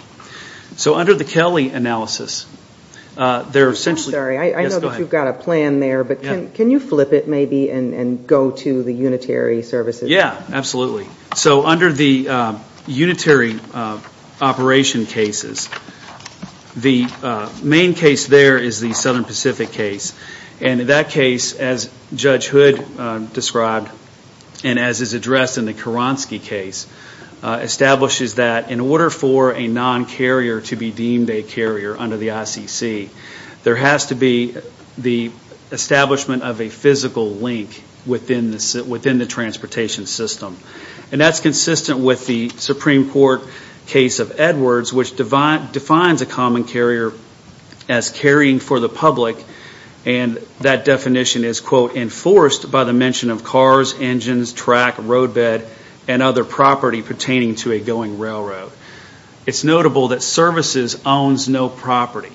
So 0.77 0.95
under 0.95 1.15
the 1.15 1.25
Kelley 1.25 1.71
analysis, 1.71 2.47
uh, 3.17 3.43
they're 3.43 3.71
essentially... 3.71 4.15
I'm 4.15 4.21
sorry, 4.21 4.55
I 4.55 4.63
know 4.69 4.79
that 4.79 4.99
you've 4.99 5.11
got 5.11 5.27
a 5.27 5.33
plan 5.33 5.81
there, 5.81 6.05
but 6.05 6.23
can 6.23 6.71
you 6.71 6.79
flip 6.79 7.13
it 7.13 7.27
maybe 7.27 7.71
and 7.71 8.27
go 8.27 8.53
to 8.53 8.83
the 8.83 8.93
unitary 8.93 9.63
services? 9.63 10.09
Yeah, 10.09 10.41
absolutely. 10.53 11.09
So 11.35 11.67
under 11.67 11.93
the 11.93 12.29
uh, 12.29 12.59
unitary 12.87 13.59
uh, 13.75 14.01
operation 14.41 15.07
cases, 15.07 15.69
the 16.77 17.09
main 17.63 17.95
case 17.95 18.27
there 18.27 18.57
is 18.59 18.81
the 18.81 18.93
Southern 18.93 19.25
Pacific 19.25 19.73
case. 19.73 20.19
And 20.61 20.81
in 20.81 20.87
that 20.89 21.11
case, 21.11 21.55
as 21.55 21.91
Judge 22.15 22.47
Hood 22.47 23.33
described, 23.33 23.91
and 24.65 24.79
as 24.79 25.01
is 25.01 25.15
addressed 25.15 25.59
in 25.59 25.65
the 25.67 25.75
Kieronski 25.75 26.43
case, 26.43 26.87
Uh, 27.41 27.61
establishes 27.63 28.35
that 28.35 28.69
in 28.69 28.81
order 28.81 29.11
for 29.11 29.55
a 29.55 29.69
non-carrier 29.69 30.61
to 30.61 30.75
be 30.75 30.91
deemed 30.91 31.31
a 31.31 31.45
carrier 31.45 31.97
under 31.97 32.17
the 32.17 32.29
ICC, 32.29 33.09
there 33.63 33.77
has 33.77 34.07
to 34.07 34.17
be 34.17 34.57
the 34.97 35.31
establishment 35.71 36.43
of 36.43 36.61
a 36.61 36.69
physical 36.69 37.31
link 37.31 37.85
within 38.07 38.51
the 38.51 39.27
transportation 39.29 40.07
system. 40.07 40.57
And 41.13 41.21
that's 41.21 41.41
consistent 41.41 42.01
with 42.01 42.27
the 42.27 42.49
Supreme 42.51 43.11
Court 43.11 43.43
case 43.87 44.19
of 44.19 44.39
Edwards, 44.41 44.93
which 44.93 45.17
defines 45.17 46.23
a 46.23 46.27
common 46.27 46.65
carrier 46.65 47.13
as 47.89 48.11
carrying 48.11 48.61
for 48.61 48.81
the 48.81 48.89
public. 48.89 49.37
And 50.05 50.37
that 50.61 50.85
definition 50.85 51.45
is, 51.45 51.61
quote, 51.61 51.97
enforced 51.97 52.71
by 52.71 52.85
the 52.85 52.93
mention 52.93 53.31
of 53.31 53.45
cars, 53.45 53.95
engines, 53.99 54.53
track, 54.53 54.97
roadbed, 54.99 55.69
and 56.09 56.23
other 56.23 56.43
property 56.43 57.03
pertaining 57.03 57.55
to 57.55 57.71
a 57.73 57.79
going 57.79 58.19
railroad. 58.19 58.73
It's 59.47 59.63
notable 59.63 60.09
that 60.09 60.23
services 60.23 61.01
owns 61.07 61.49
no 61.49 61.69
property. 61.69 62.33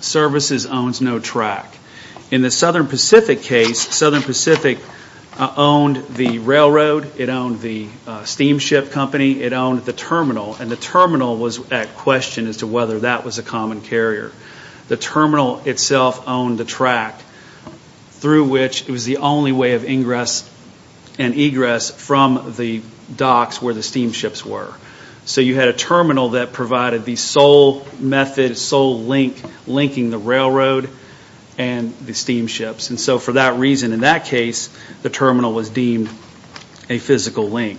Services 0.00 0.66
owns 0.66 1.00
no 1.00 1.18
track. 1.18 1.74
In 2.30 2.42
the 2.42 2.50
Southern 2.50 2.86
Pacific 2.86 3.42
case, 3.42 3.80
Southern 3.94 4.22
Pacific 4.22 4.78
uh, 5.38 5.52
owned 5.56 5.96
the 6.16 6.38
railroad, 6.38 7.18
it 7.18 7.28
owned 7.28 7.60
the 7.60 7.88
uh, 8.06 8.24
steamship 8.24 8.90
company, 8.90 9.42
it 9.42 9.52
owned 9.52 9.84
the 9.84 9.92
terminal, 9.92 10.54
and 10.56 10.70
the 10.70 10.76
terminal 10.76 11.36
was 11.36 11.70
at 11.70 11.94
question 11.96 12.46
as 12.46 12.58
to 12.58 12.66
whether 12.66 13.00
that 13.00 13.24
was 13.24 13.38
a 13.38 13.42
common 13.42 13.80
carrier. 13.80 14.30
The 14.88 14.96
terminal 14.96 15.60
itself 15.64 16.26
owned 16.28 16.58
the 16.58 16.64
track 16.64 17.18
through 18.10 18.44
which 18.44 18.82
it 18.82 18.90
was 18.90 19.04
the 19.04 19.18
only 19.18 19.52
way 19.52 19.72
of 19.72 19.84
ingress 19.84 20.48
and 21.18 21.34
egress 21.34 21.90
from 21.90 22.54
the 22.56 22.82
docks 23.14 23.60
where 23.60 23.74
the 23.74 23.82
steamships 23.82 24.44
were. 24.44 24.72
So 25.24 25.40
you 25.40 25.54
had 25.54 25.68
a 25.68 25.72
terminal 25.72 26.30
that 26.30 26.52
provided 26.52 27.04
the 27.04 27.16
sole 27.16 27.86
method, 28.00 28.56
sole 28.56 29.00
link, 29.00 29.40
linking 29.66 30.10
the 30.10 30.18
railroad 30.18 30.88
and 31.58 31.96
the 31.98 32.14
steamships. 32.14 32.90
And 32.90 32.98
so 32.98 33.18
for 33.18 33.32
that 33.32 33.56
reason, 33.56 33.92
in 33.92 34.00
that 34.00 34.24
case, 34.24 34.68
the 35.02 35.10
terminal 35.10 35.52
was 35.52 35.70
deemed 35.70 36.08
a 36.88 36.98
physical 36.98 37.48
link. 37.48 37.78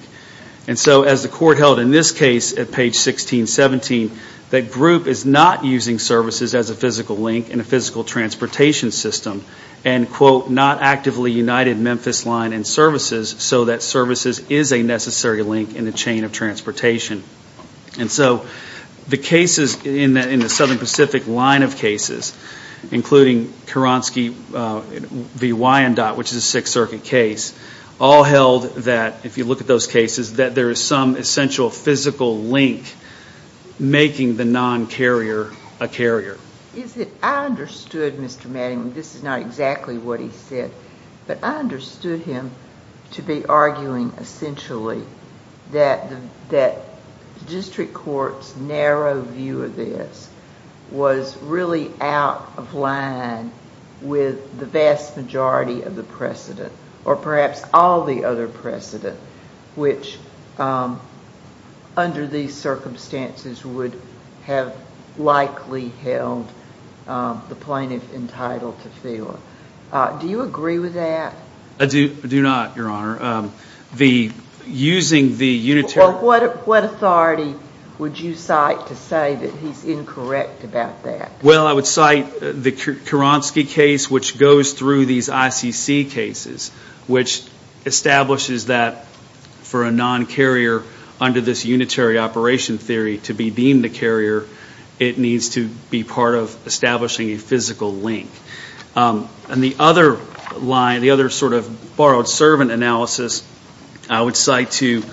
And 0.67 0.79
so 0.79 1.03
as 1.03 1.23
the 1.23 1.29
court 1.29 1.57
held 1.57 1.79
in 1.79 1.91
this 1.91 2.11
case 2.11 2.53
at 2.53 2.71
page 2.71 2.95
1617, 2.95 4.11
that 4.51 4.71
group 4.71 5.07
is 5.07 5.25
not 5.25 5.65
using 5.65 5.99
services 5.99 6.53
as 6.53 6.69
a 6.69 6.75
physical 6.75 7.17
link 7.17 7.49
in 7.49 7.59
a 7.59 7.63
physical 7.63 8.03
transportation 8.03 8.91
system 8.91 9.43
and, 9.83 10.09
quote, 10.09 10.49
not 10.49 10.81
actively 10.81 11.31
united 11.31 11.77
Memphis 11.77 12.25
line 12.25 12.53
and 12.53 12.65
services 12.65 13.31
so 13.39 13.65
that 13.65 13.81
services 13.81 14.39
is 14.49 14.71
a 14.71 14.81
necessary 14.81 15.41
link 15.41 15.75
in 15.75 15.85
the 15.85 15.91
chain 15.91 16.23
of 16.23 16.31
transportation. 16.31 17.23
And 17.99 18.09
so 18.11 18.45
the 19.07 19.17
cases 19.17 19.83
in 19.85 20.13
the 20.13 20.49
Southern 20.49 20.77
Pacific 20.77 21.27
line 21.27 21.63
of 21.63 21.75
cases, 21.75 22.37
including 22.91 23.47
Kieronski 23.65 24.35
uh, 24.53 24.81
v. 24.81 25.51
Wyandotte, 25.51 26.17
which 26.17 26.31
is 26.31 26.37
a 26.37 26.41
Sixth 26.41 26.71
Circuit 26.71 27.03
case, 27.03 27.57
all 27.99 28.23
held 28.23 28.63
that, 28.75 29.25
if 29.25 29.37
you 29.37 29.45
look 29.45 29.61
at 29.61 29.67
those 29.67 29.87
cases, 29.87 30.33
that 30.33 30.55
there 30.55 30.69
is 30.69 30.83
some 30.83 31.15
essential 31.15 31.69
physical 31.69 32.39
link 32.39 32.93
making 33.79 34.37
the 34.37 34.45
non-carrier 34.45 35.51
a 35.79 35.87
carrier. 35.87 36.37
Is 36.75 36.97
it 36.97 37.11
I 37.21 37.45
understood 37.45 38.15
Mr. 38.17 38.45
Mattingly. 38.45 38.93
This 38.93 39.15
is 39.15 39.23
not 39.23 39.41
exactly 39.41 39.97
what 39.97 40.19
he 40.19 40.29
said. 40.29 40.71
But 41.27 41.43
I 41.43 41.57
understood 41.57 42.21
him 42.21 42.51
to 43.11 43.21
be 43.21 43.45
arguing 43.45 44.11
essentially 44.17 45.03
that 45.71 46.11
the 46.49 46.75
district 47.47 47.93
court's 47.93 48.55
narrow 48.55 49.21
view 49.21 49.63
of 49.63 49.75
this 49.75 50.29
was 50.91 51.37
really 51.37 51.91
out 52.01 52.51
of 52.57 52.73
line 52.73 53.51
with 54.01 54.59
the 54.59 54.65
vast 54.65 55.15
majority 55.15 55.81
of 55.83 55.95
the 55.95 56.03
precedent, 56.03 56.73
or 57.05 57.15
perhaps 57.15 57.63
all 57.73 58.05
the 58.05 58.25
other 58.25 58.47
precedent, 58.47 59.19
which 59.75 60.17
um, 60.57 61.01
under 61.97 62.27
these 62.27 62.55
circumstances 62.55 63.65
would 63.65 63.99
have 64.45 64.75
likely 65.17 65.89
held 65.89 66.49
um, 67.07 67.43
the 67.49 67.55
plaintiff 67.55 68.13
entitled 68.13 68.81
to 68.83 68.89
feel. 68.89 69.39
Uh, 69.91 70.17
do 70.19 70.27
you 70.27 70.41
agree 70.41 70.79
with 70.79 70.95
that? 70.95 71.35
I 71.79 71.85
do 71.85 72.41
not, 72.41 72.75
Your 72.75 72.89
Honor. 72.89 73.21
Um, 73.21 73.53
using 74.65 75.37
the 75.37 75.47
unitary... 75.47 76.05
Well 76.05 76.21
what 76.21 76.67
what 76.67 76.83
authority 76.83 77.55
would 77.99 78.19
you 78.19 78.35
cite 78.35 78.87
to 78.87 78.95
say 78.95 79.35
that 79.35 79.53
he's 79.55 79.83
incorrect 79.83 80.63
about 80.63 81.03
that? 81.03 81.31
Well, 81.43 81.67
I 81.67 81.73
would 81.73 81.85
cite 81.85 82.25
uh, 82.25 82.51
the 82.53 82.71
Kieronski 82.71 83.67
case, 83.67 84.09
which 84.09 84.37
goes 84.37 84.73
through 84.73 85.05
these 85.05 85.29
ICC 85.29 86.09
cases, 86.09 86.71
which 87.07 87.43
establishes 87.85 88.67
that 88.67 89.05
for 89.63 89.83
a 89.83 89.91
non-carrier 89.91 90.83
under 91.19 91.41
this 91.41 91.65
unitary 91.65 92.17
operation 92.17 92.77
theory 92.77 93.17
to 93.19 93.33
be 93.33 93.49
deemed 93.49 93.85
a 93.85 93.89
carrier, 93.89 94.45
it 94.99 95.17
needs 95.17 95.49
to 95.49 95.67
be 95.89 96.03
part 96.03 96.35
of 96.35 96.55
establishing 96.67 97.31
a 97.31 97.37
physical 97.37 97.93
link. 97.93 98.29
Um, 98.95 99.29
and 99.49 99.63
the 99.63 99.75
other 99.79 100.17
line, 100.55 101.01
the 101.01 101.11
other 101.11 101.29
sort 101.29 101.53
of 101.53 101.95
borrowed 101.95 102.27
servant 102.27 102.71
analysis, 102.71 103.43
I 104.09 104.21
would 104.21 104.35
cite 104.35 104.71
to 104.71 105.03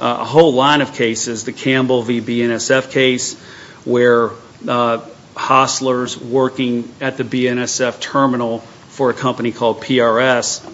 uh, 0.00 0.18
a 0.20 0.24
whole 0.24 0.52
line 0.54 0.80
of 0.80 0.94
cases, 0.94 1.44
the 1.44 1.52
Campbell 1.52 2.02
v. 2.02 2.20
BNSF 2.20 2.90
case, 2.90 3.38
where 3.84 4.30
uh, 4.66 5.04
hostlers 5.34 6.16
working 6.16 6.92
at 7.00 7.16
the 7.16 7.24
BNSF 7.24 8.00
terminal 8.00 8.58
for 8.88 9.10
a 9.10 9.14
company 9.14 9.52
called 9.52 9.80
PRS 9.80 10.64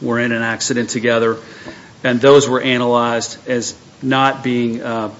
were 0.00 0.18
in 0.18 0.32
an 0.32 0.42
accident 0.42 0.90
together, 0.90 1.38
and 2.02 2.20
those 2.20 2.48
were 2.48 2.60
analyzed 2.60 3.38
as 3.48 3.76
not 4.02 4.42
being 4.42 4.82
uh, 4.82 5.10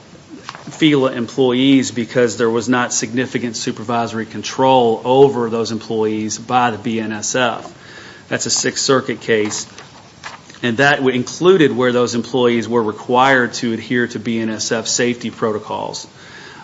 FELA 0.71 1.15
employees 1.15 1.91
because 1.91 2.37
there 2.37 2.51
was 2.51 2.69
not 2.69 2.93
significant 2.93 3.57
supervisory 3.57 4.27
control 4.27 5.03
over 5.05 5.51
those 5.51 5.73
employees 5.73 6.39
by 6.39 6.71
the 6.71 6.79
BNSF. 6.79 7.71
That's 8.29 8.47
a 8.47 8.51
Sixth 8.51 8.85
Circuit 8.85 9.21
case, 9.21 9.67
and 10.63 10.77
that 10.77 11.01
included 11.01 11.73
where 11.73 11.93
those 11.93 12.15
employees 12.15 12.69
were 12.69 12.83
required 12.83 13.55
to 13.55 13.73
adhere 13.73 14.07
to 14.09 14.21
BNSF 14.21 14.87
safety 14.87 15.31
protocols. 15.31 16.07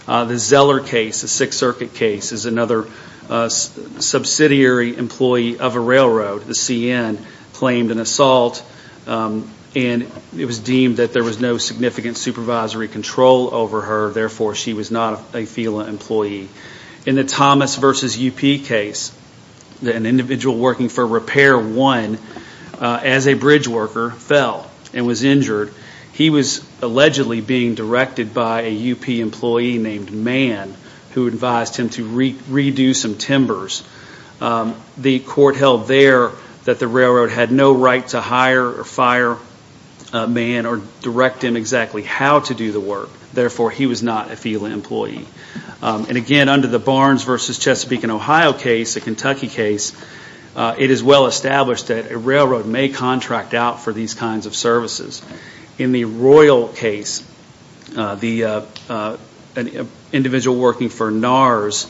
Uh, 0.07 0.25
the 0.25 0.39
Zeller 0.39 0.81
case, 0.81 1.23
the 1.23 1.29
Sixth 1.29 1.59
Circuit 1.59 1.95
case, 1.95 2.31
is 2.31 2.47
another 2.47 2.87
uh, 3.29 3.49
subsidiary 3.49 4.97
employee 4.97 5.59
of 5.59 5.75
a 5.75 5.81
railroad. 5.81 6.45
The 6.45 6.53
CN 6.53 7.19
claimed 7.57 7.91
an 7.91 7.99
assault, 7.99 8.63
um, 9.07 9.51
and 9.75 10.11
it 10.37 10.45
was 10.45 10.59
deemed 10.59 10.99
that 10.99 11.15
there 11.15 11.25
was 11.25 11.41
no 11.41 11.57
significant 11.57 12.19
supervisory 12.19 12.87
control 12.87 13.55
over 13.55 13.81
her, 13.81 14.11
therefore 14.11 14.55
she 14.55 14.75
was 14.75 14.91
not 14.91 15.15
a 15.35 15.47
FELA 15.47 15.89
employee. 15.89 16.51
In 17.07 17.15
the 17.15 17.25
Thomas 17.25 17.77
v. 17.77 18.29
UP 18.29 18.65
case, 18.67 19.17
an 19.81 20.05
individual 20.05 20.59
working 20.59 20.91
for 20.91 21.07
Repair 21.07 21.59
One 21.59 22.19
uh, 22.79 23.01
as 23.03 23.27
a 23.27 23.33
bridge 23.35 23.69
worker 23.69 24.11
fell 24.11 24.71
and 24.93 25.07
was 25.07 25.25
injured. 25.25 25.73
He 26.13 26.29
was 26.29 26.67
allegedly 26.83 27.41
being 27.41 27.75
directed 27.75 28.35
by 28.35 28.63
a 28.63 28.93
UP 28.93 29.09
employee 29.09 29.79
named 29.79 30.13
Mann, 30.13 30.75
who 31.13 31.27
advised 31.27 31.77
him 31.77 31.89
to 31.91 32.05
redo 32.05 32.95
some 32.95 33.17
timbers. 33.17 33.83
Um, 34.43 34.75
the 34.99 35.21
court 35.21 35.57
held 35.57 35.89
there 35.89 36.33
that 36.67 36.81
the 36.81 36.89
railroad 36.89 37.31
had 37.31 37.53
no 37.53 37.73
right 37.73 38.07
to 38.09 38.21
hire 38.21 38.67
or 38.67 38.85
fire 38.85 39.39
a 40.13 40.27
man 40.27 40.67
or 40.67 40.83
direct 41.01 41.43
him 41.43 41.57
exactly 41.57 42.03
how 42.03 42.41
to 42.41 42.55
do 42.55 42.73
the 42.73 42.81
work, 42.81 43.09
therefore 43.33 43.71
he 43.71 43.87
was 43.87 44.03
not 44.03 44.31
a 44.31 44.35
FELA 44.35 44.73
employee. 44.73 45.27
Um, 45.81 46.07
and 46.09 46.17
again, 46.17 46.49
under 46.49 46.67
the 46.67 46.81
Barnes 46.81 47.23
v. 47.23 47.37
Chesapeake 47.37 48.03
and 48.03 48.11
Ohio 48.11 48.53
case, 48.53 48.97
a 48.97 49.01
Kentucky 49.01 49.47
case, 49.47 49.93
uh, 50.57 50.75
it 50.77 50.91
is 50.91 51.03
well 51.03 51.27
established 51.27 51.89
that 51.89 52.11
a 52.11 52.19
railroad 52.19 52.67
may 52.67 52.89
contract 52.89 53.55
out 53.55 53.81
for 53.81 53.93
these 53.93 54.15
kinds 54.15 54.47
of 54.47 54.57
services. 54.57 55.23
In 55.79 55.93
the 55.93 56.05
Royal 56.05 56.69
case, 56.69 57.23
uh, 57.97 58.17
the 58.17 58.45
uh, 58.89 59.17
an 59.55 59.89
individual 60.13 60.59
working 60.59 60.89
for 60.89 61.11
NARS 61.13 61.87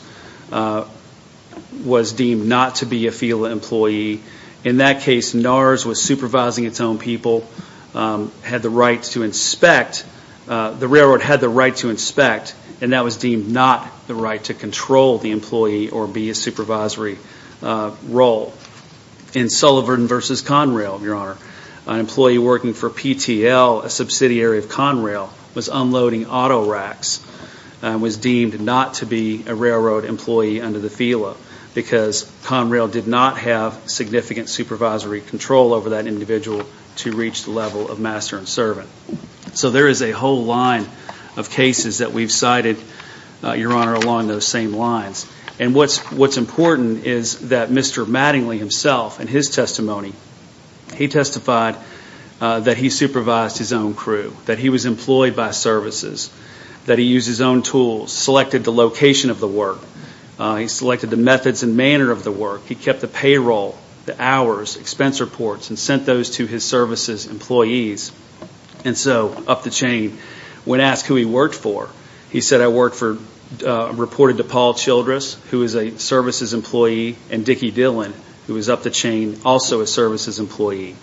was 1.83 2.13
deemed 2.13 2.45
not 2.45 2.75
to 2.75 2.85
be 2.85 3.07
a 3.07 3.11
FELA 3.11 3.51
employee. 3.51 4.21
In 4.67 4.77
that 4.79 4.99
case, 4.99 5.33
NARS 5.33 5.85
was 5.85 6.01
supervising 6.01 6.65
its 6.65 6.81
own 6.81 6.99
people, 6.99 7.47
um, 7.95 8.33
had 8.41 8.61
the 8.61 8.69
right 8.69 9.01
to 9.13 9.23
inspect, 9.23 10.05
uh, 10.49 10.71
the 10.71 10.89
railroad 10.89 11.21
had 11.21 11.39
the 11.39 11.47
right 11.47 11.73
to 11.77 11.89
inspect, 11.89 12.53
and 12.81 12.91
that 12.91 13.05
was 13.05 13.15
deemed 13.15 13.49
not 13.49 13.89
the 14.07 14.13
right 14.13 14.43
to 14.43 14.53
control 14.53 15.19
the 15.19 15.31
employee 15.31 15.89
or 15.89 16.05
be 16.05 16.31
a 16.31 16.35
supervisory 16.35 17.17
uh, 17.63 17.91
role. 18.09 18.53
In 19.33 19.49
Sullivan 19.49 20.05
v. 20.09 20.15
Conrail, 20.15 21.01
Your 21.01 21.15
Honor, 21.15 21.37
an 21.85 22.01
employee 22.01 22.37
working 22.37 22.73
for 22.73 22.89
PTL, 22.89 23.85
a 23.85 23.89
subsidiary 23.89 24.57
of 24.57 24.65
Conrail, 24.65 25.29
was 25.55 25.69
unloading 25.69 26.25
auto 26.25 26.69
racks 26.69 27.25
uh, 27.81 27.87
and 27.87 28.01
was 28.01 28.17
deemed 28.17 28.59
not 28.59 28.95
to 28.95 29.05
be 29.05 29.45
a 29.47 29.55
railroad 29.55 30.03
employee 30.03 30.59
under 30.59 30.79
the 30.79 30.89
FELA 30.89 31.37
because 31.77 32.23
Conrail 32.41 32.91
did 32.91 33.05
not 33.05 33.37
have 33.37 33.79
significant 33.85 34.49
supervisory 34.49 35.21
control 35.21 35.75
over 35.75 35.91
that 35.91 36.07
individual 36.07 36.65
to 36.95 37.11
reach 37.11 37.43
the 37.43 37.51
level 37.51 37.91
of 37.91 37.99
master 37.99 38.35
and 38.35 38.49
servant. 38.49 38.89
So 39.53 39.69
there 39.69 39.87
is 39.87 40.01
a 40.01 40.09
whole 40.09 40.43
line 40.43 40.87
of 41.35 41.51
cases 41.51 41.99
that 41.99 42.13
we've 42.13 42.31
cited, 42.31 42.77
uh, 43.43 43.51
Your 43.51 43.73
Honor, 43.73 43.93
along 43.93 44.25
those 44.25 44.47
same 44.47 44.73
lines. 44.73 45.27
And 45.59 45.75
what's 45.75 46.37
important 46.37 47.05
is 47.05 47.49
that 47.49 47.69
Mr. 47.69 48.07
Mattingly 48.07 48.57
himself, 48.57 49.19
in 49.19 49.27
his 49.27 49.51
testimony, 49.51 50.13
he 50.95 51.07
testified 51.07 51.75
uh, 52.41 52.61
that 52.61 52.77
he 52.77 52.89
supervised 52.89 53.59
his 53.59 53.71
own 53.71 53.93
crew, 53.93 54.35
that 54.47 54.57
he 54.57 54.69
was 54.69 54.87
employed 54.87 55.35
by 55.35 55.51
services, 55.51 56.33
that 56.87 56.97
he 56.97 57.05
used 57.05 57.27
his 57.27 57.39
own 57.39 57.61
tools, 57.61 58.11
selected 58.11 58.63
the 58.63 58.73
location 58.73 59.29
of 59.29 59.39
the 59.39 59.47
work, 59.47 59.77
Uh, 60.39 60.57
he 60.57 60.67
selected 60.67 61.09
the 61.09 61.17
methods 61.17 61.63
and 61.63 61.75
manner 61.75 62.11
of 62.11 62.23
the 62.23 62.31
work, 62.31 62.65
he 62.65 62.75
kept 62.75 63.01
the 63.01 63.07
payroll, 63.07 63.77
the 64.05 64.21
hours, 64.21 64.77
expense 64.77 65.19
reports, 65.19 65.69
and 65.69 65.79
sent 65.79 66.05
those 66.05 66.31
to 66.31 66.45
his 66.45 66.63
services 66.63 67.25
employees. 67.25 68.11
And 68.85 68.97
so, 68.97 69.43
up 69.47 69.63
the 69.63 69.71
chain, 69.71 70.17
when 70.63 70.79
asked 70.79 71.07
who 71.07 71.15
he 71.15 71.25
worked 71.25 71.55
for, 71.55 71.89
he 72.29 72.41
said, 72.41 72.61
I 72.61 72.67
worked 72.67 72.95
for, 72.95 73.17
uh, 73.65 73.93
reported 73.93 74.37
to 74.37 74.43
Paul 74.43 74.75
Childress, 74.75 75.35
who 75.49 75.63
is 75.63 75.75
a 75.75 75.97
services 75.97 76.53
employee, 76.53 77.17
and 77.31 77.45
Dickie 77.45 77.71
Dillon, 77.71 78.13
who 78.45 78.55
is 78.57 78.69
up 78.69 78.83
the 78.83 78.91
chain, 78.91 79.39
also 79.43 79.81
a 79.81 79.87
services 79.87 80.39
employee. 80.39 80.95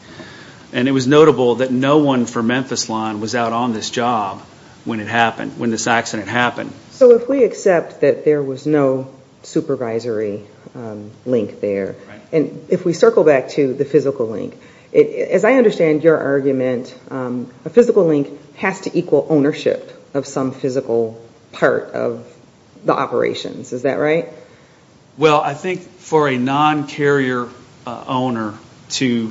And 0.72 0.88
it 0.88 0.92
was 0.92 1.06
notable 1.06 1.56
that 1.56 1.70
no 1.70 1.98
one 1.98 2.26
from 2.26 2.46
Memphis 2.46 2.88
Line 2.88 3.20
was 3.20 3.34
out 3.34 3.52
on 3.52 3.72
this 3.72 3.90
job 3.90 4.40
when 4.84 5.00
it 5.00 5.08
happened, 5.08 5.58
when 5.58 5.70
this 5.70 5.86
accident 5.86 6.28
happened. 6.28 6.72
So 6.90 7.12
if 7.12 7.28
we 7.28 7.44
accept 7.44 8.00
that 8.00 8.24
there 8.24 8.42
was 8.42 8.66
no 8.66 9.10
supervisory 9.44 10.42
um, 10.74 11.10
link 11.24 11.60
there, 11.60 11.96
and 12.32 12.66
if 12.68 12.84
we 12.84 12.92
circle 12.92 13.24
back 13.24 13.50
to 13.50 13.74
the 13.74 13.84
physical 13.84 14.26
link, 14.26 14.58
as 14.94 15.44
I 15.44 15.54
understand 15.54 16.04
your 16.04 16.18
argument, 16.18 16.96
um, 17.10 17.52
a 17.64 17.70
physical 17.70 18.04
link 18.06 18.56
has 18.56 18.82
to 18.82 18.96
equal 18.96 19.26
ownership 19.28 19.92
of 20.14 20.26
some 20.26 20.52
physical 20.52 21.20
part 21.52 21.90
of 21.90 22.26
the 22.84 22.92
operations. 22.92 23.72
Is 23.72 23.82
that 23.82 23.94
right? 23.94 24.28
Well, 25.16 25.40
I 25.40 25.54
think 25.54 25.80
for 25.80 26.28
a 26.28 26.36
non-carrier 26.36 27.48
uh, 27.86 28.04
owner 28.06 28.54
to, 28.90 29.30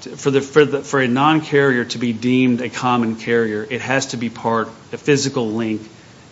for 0.00 1.00
a 1.00 1.08
non-carrier 1.08 1.84
to 1.86 1.98
be 1.98 2.12
deemed 2.12 2.60
a 2.60 2.70
common 2.70 3.16
carrier, 3.16 3.66
it 3.68 3.80
has 3.80 4.06
to 4.08 4.16
be 4.16 4.30
part, 4.30 4.68
a 4.92 4.98
physical 4.98 5.50
link 5.50 5.82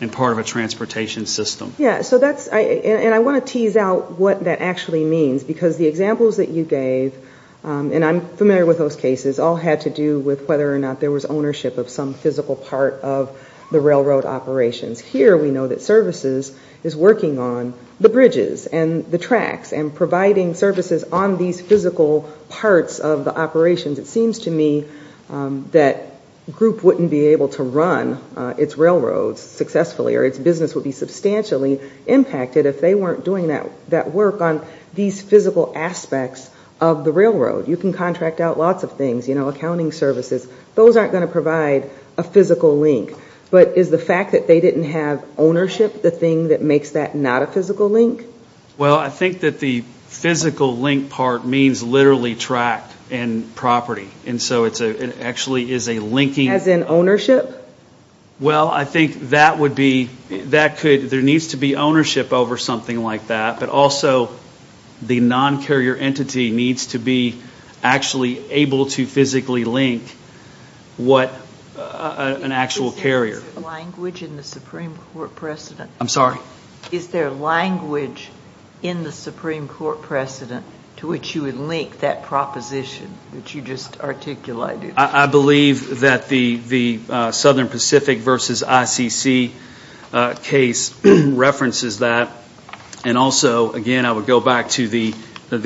and 0.00 0.12
part 0.12 0.32
of 0.32 0.38
a 0.38 0.44
transportation 0.44 1.26
system. 1.26 1.74
Yeah, 1.78 2.02
so 2.02 2.18
that's, 2.18 2.48
and 2.48 3.14
I 3.14 3.20
want 3.20 3.44
to 3.44 3.52
tease 3.52 3.76
out 3.76 4.18
what 4.18 4.44
that 4.44 4.60
actually 4.60 5.04
means 5.04 5.44
because 5.44 5.76
the 5.76 5.86
examples 5.86 6.38
that 6.38 6.48
you 6.48 6.64
gave, 6.64 7.14
um, 7.62 7.92
and 7.92 8.04
I'm 8.04 8.20
familiar 8.36 8.66
with 8.66 8.78
those 8.78 8.96
cases, 8.96 9.38
all 9.38 9.56
had 9.56 9.82
to 9.82 9.90
do 9.90 10.18
with 10.18 10.48
whether 10.48 10.74
or 10.74 10.78
not 10.78 11.00
there 11.00 11.10
was 11.10 11.24
ownership 11.24 11.78
of 11.78 11.88
some 11.88 12.14
physical 12.14 12.56
part 12.56 13.00
of 13.02 13.36
the 13.70 13.80
railroad 13.80 14.24
operations. 14.24 15.00
Here 15.00 15.36
we 15.36 15.50
know 15.50 15.68
that 15.68 15.80
services 15.80 16.56
is 16.82 16.94
working 16.94 17.38
on 17.38 17.74
the 17.98 18.08
bridges 18.08 18.66
and 18.66 19.06
the 19.06 19.18
tracks 19.18 19.72
and 19.72 19.94
providing 19.94 20.54
services 20.54 21.04
on 21.04 21.38
these 21.38 21.60
physical 21.60 22.30
parts 22.50 22.98
of 22.98 23.24
the 23.24 23.36
operations. 23.36 23.98
It 23.98 24.06
seems 24.06 24.40
to 24.40 24.50
me 24.50 24.86
um, 25.30 25.68
that 25.72 26.13
group 26.52 26.84
wouldn't 26.84 27.10
be 27.10 27.28
able 27.28 27.48
to 27.48 27.62
run 27.62 28.20
uh, 28.36 28.54
its 28.58 28.76
railroads 28.76 29.40
successfully 29.40 30.14
or 30.14 30.24
its 30.24 30.38
business 30.38 30.74
would 30.74 30.84
be 30.84 30.92
substantially 30.92 31.80
impacted 32.06 32.66
if 32.66 32.80
they 32.80 32.94
weren't 32.94 33.24
doing 33.24 33.48
that 33.88 34.10
work 34.12 34.40
on 34.40 34.64
these 34.92 35.22
physical 35.22 35.72
aspects 35.74 36.50
of 36.80 37.04
the 37.04 37.12
railroad. 37.12 37.66
You 37.66 37.76
can 37.76 37.92
contract 37.92 38.40
out 38.40 38.58
lots 38.58 38.82
of 38.82 38.96
things, 38.98 39.26
you 39.28 39.34
know, 39.34 39.48
accounting 39.48 39.92
services. 39.92 40.46
Those 40.74 40.96
aren't 40.96 41.12
going 41.12 41.26
to 41.26 41.32
provide 41.32 41.90
a 42.18 42.22
physical 42.22 42.78
link. 42.78 43.16
But 43.50 43.76
is 43.78 43.90
the 43.90 43.98
fact 43.98 44.32
that 44.32 44.46
they 44.46 44.60
didn't 44.60 44.84
have 44.84 45.24
ownership 45.38 46.02
the 46.02 46.10
thing 46.10 46.48
that 46.48 46.60
makes 46.60 46.90
that 46.90 47.14
not 47.14 47.42
a 47.42 47.46
physical 47.46 47.88
link? 47.88 48.24
Well, 48.76 48.98
I 48.98 49.08
think 49.08 49.40
that 49.40 49.60
the 49.60 49.82
physical 50.08 50.76
link 50.76 51.10
part 51.10 51.46
means 51.46 51.82
literally 51.82 52.34
track 52.34 52.84
and 53.14 53.54
property. 53.54 54.08
And 54.26 54.42
so 54.42 54.64
it 54.64 54.80
actually 55.20 55.70
is 55.70 55.88
a 55.88 56.00
linking. 56.00 56.48
As 56.48 56.66
in 56.66 56.82
ownership? 56.84 57.60
Well, 58.40 58.68
I 58.68 58.84
think 58.84 59.30
that 59.30 59.58
would 59.58 59.76
be, 59.76 60.06
that 60.28 60.78
could, 60.78 61.08
there 61.10 61.22
needs 61.22 61.48
to 61.48 61.56
be 61.56 61.76
ownership 61.76 62.32
over 62.32 62.56
something 62.56 63.02
like 63.02 63.28
that. 63.28 63.60
But 63.60 63.68
also 63.68 64.30
the 65.00 65.20
non-carrier 65.20 65.94
entity 65.94 66.50
needs 66.50 66.88
to 66.88 66.98
be 66.98 67.40
actually 67.82 68.50
able 68.50 68.86
to 68.86 69.06
physically 69.06 69.64
link 69.64 70.02
what 70.96 71.32
uh, 71.78 72.38
an 72.42 72.50
actual 72.50 72.90
carrier. 72.90 73.36
Is 73.36 73.44
there 73.44 73.62
language 73.62 74.22
in 74.22 74.36
the 74.36 74.42
Supreme 74.42 74.96
Court 74.96 75.36
precedent? 75.36 75.90
I'm 76.00 76.08
sorry? 76.08 76.38
Is 76.90 77.08
there 77.08 77.30
language 77.30 78.30
in 78.82 79.04
the 79.04 79.12
Supreme 79.12 79.68
Court 79.68 80.02
precedent 80.02 80.64
to 81.04 81.10
which 81.10 81.34
you 81.34 81.42
would 81.42 81.56
link 81.56 82.00
that 82.00 82.22
proposition 82.22 83.12
that 83.34 83.54
you 83.54 83.60
just 83.60 84.00
articulated? 84.00 84.94
I 84.96 85.26
believe 85.26 86.00
that 86.00 86.28
the 86.28 87.00
uh, 87.10 87.30
Southern 87.30 87.68
Pacific 87.68 88.20
versus 88.20 88.62
ICC 88.66 89.50
uh, 90.14 90.34
case 90.34 90.98
references 91.04 91.98
that. 91.98 92.30
And 93.04 93.18
also, 93.18 93.72
again, 93.72 94.06
I 94.06 94.12
would 94.12 94.24
go 94.24 94.40
back 94.40 94.70
to 94.70 94.88
the 94.88 95.12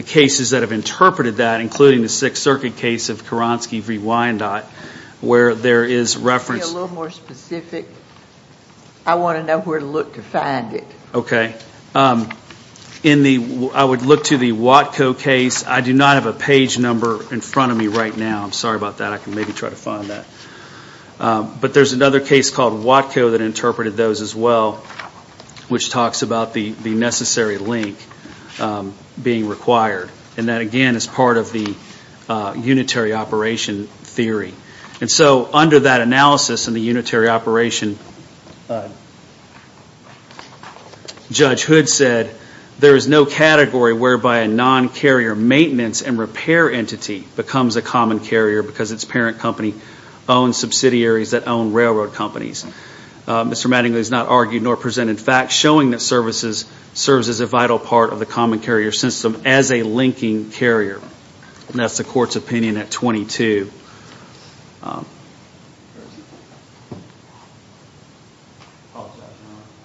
cases 0.02 0.50
that 0.50 0.62
have 0.62 0.72
interpreted 0.72 1.36
that, 1.36 1.60
including 1.60 2.02
the 2.02 2.08
Sixth 2.08 2.42
Circuit 2.42 2.76
case 2.76 3.08
of 3.08 3.22
Kieronski 3.22 3.80
v. 3.80 3.98
Wyandotte, 3.98 4.64
where 5.20 5.54
there 5.54 5.84
is 5.84 6.16
reference. 6.16 6.66
Be 6.66 6.70
a 6.70 6.74
little 6.74 6.88
more 6.94 7.10
specific. 7.10 7.86
I 9.06 9.14
want 9.14 9.38
to 9.38 9.44
know 9.44 9.60
where 9.60 9.78
to 9.78 9.86
look 9.86 10.14
to 10.14 10.22
find 10.22 10.74
it. 10.74 10.86
Okay. 11.14 11.54
Um, 11.94 12.28
In 13.04 13.22
the, 13.22 13.70
I 13.74 13.84
would 13.84 14.02
look 14.02 14.24
to 14.24 14.38
the 14.38 14.50
Watco 14.52 15.16
case. 15.16 15.64
I 15.64 15.80
do 15.80 15.92
not 15.92 16.14
have 16.14 16.26
a 16.26 16.32
page 16.32 16.78
number 16.78 17.22
in 17.32 17.40
front 17.40 17.70
of 17.70 17.78
me 17.78 17.86
right 17.86 18.16
now. 18.16 18.42
I'm 18.42 18.52
sorry 18.52 18.76
about 18.76 18.98
that. 18.98 19.12
I 19.12 19.18
can 19.18 19.34
maybe 19.36 19.52
try 19.52 19.70
to 19.70 19.76
find 19.76 20.08
that. 20.10 20.26
Uh, 21.20 21.42
but 21.42 21.74
there's 21.74 21.92
another 21.92 22.20
case 22.20 22.50
called 22.50 22.84
Watco 22.84 23.32
that 23.32 23.40
interpreted 23.40 23.96
those 23.96 24.20
as 24.20 24.34
well, 24.34 24.76
which 25.68 25.90
talks 25.90 26.22
about 26.22 26.54
the 26.54 26.74
necessary 26.84 27.58
link 27.58 27.98
um, 28.58 28.94
being 29.22 29.48
required. 29.48 30.10
And 30.36 30.48
that, 30.48 30.60
again, 30.60 30.96
is 30.96 31.06
part 31.06 31.36
of 31.36 31.52
the 31.52 31.76
uh, 32.28 32.54
unitary 32.56 33.12
operation 33.14 33.86
theory. 33.86 34.54
And 35.00 35.10
so 35.10 35.48
under 35.52 35.80
that 35.80 36.00
analysis 36.00 36.66
in 36.66 36.74
the 36.74 36.80
unitary 36.80 37.28
operation, 37.28 37.98
uh, 38.68 38.88
Judge 41.30 41.62
Hood 41.62 41.88
said, 41.88 42.34
there 42.78 42.94
is 42.94 43.08
no 43.08 43.26
category 43.26 43.92
whereby 43.92 44.40
a 44.40 44.48
non-carrier 44.48 45.34
maintenance 45.34 46.00
and 46.02 46.18
repair 46.18 46.70
entity 46.70 47.26
becomes 47.34 47.76
a 47.76 47.82
common 47.82 48.20
carrier 48.20 48.62
because 48.62 48.92
its 48.92 49.04
parent 49.04 49.38
company 49.38 49.74
owns 50.28 50.56
subsidiaries 50.56 51.32
that 51.32 51.48
own 51.48 51.72
railroad 51.72 52.14
companies. 52.14 52.64
Uh, 53.26 53.44
Mr. 53.44 53.66
Mattingly 53.66 53.96
has 53.96 54.10
not 54.10 54.28
argued 54.28 54.62
nor 54.62 54.76
presented 54.76 55.20
facts 55.20 55.54
showing 55.54 55.90
that 55.90 56.00
services 56.00 56.70
serves 56.94 57.28
as 57.28 57.40
a 57.40 57.46
vital 57.46 57.78
part 57.78 58.12
of 58.12 58.20
the 58.20 58.26
common 58.26 58.60
carrier 58.60 58.92
system 58.92 59.42
as 59.44 59.72
a 59.72 59.82
linking 59.82 60.50
carrier. 60.50 61.00
That's 61.74 61.98
the 61.98 62.04
court's 62.04 62.36
opinion 62.36 62.78
at 62.78 62.90
22. 62.90 63.70
Um, 64.82 65.04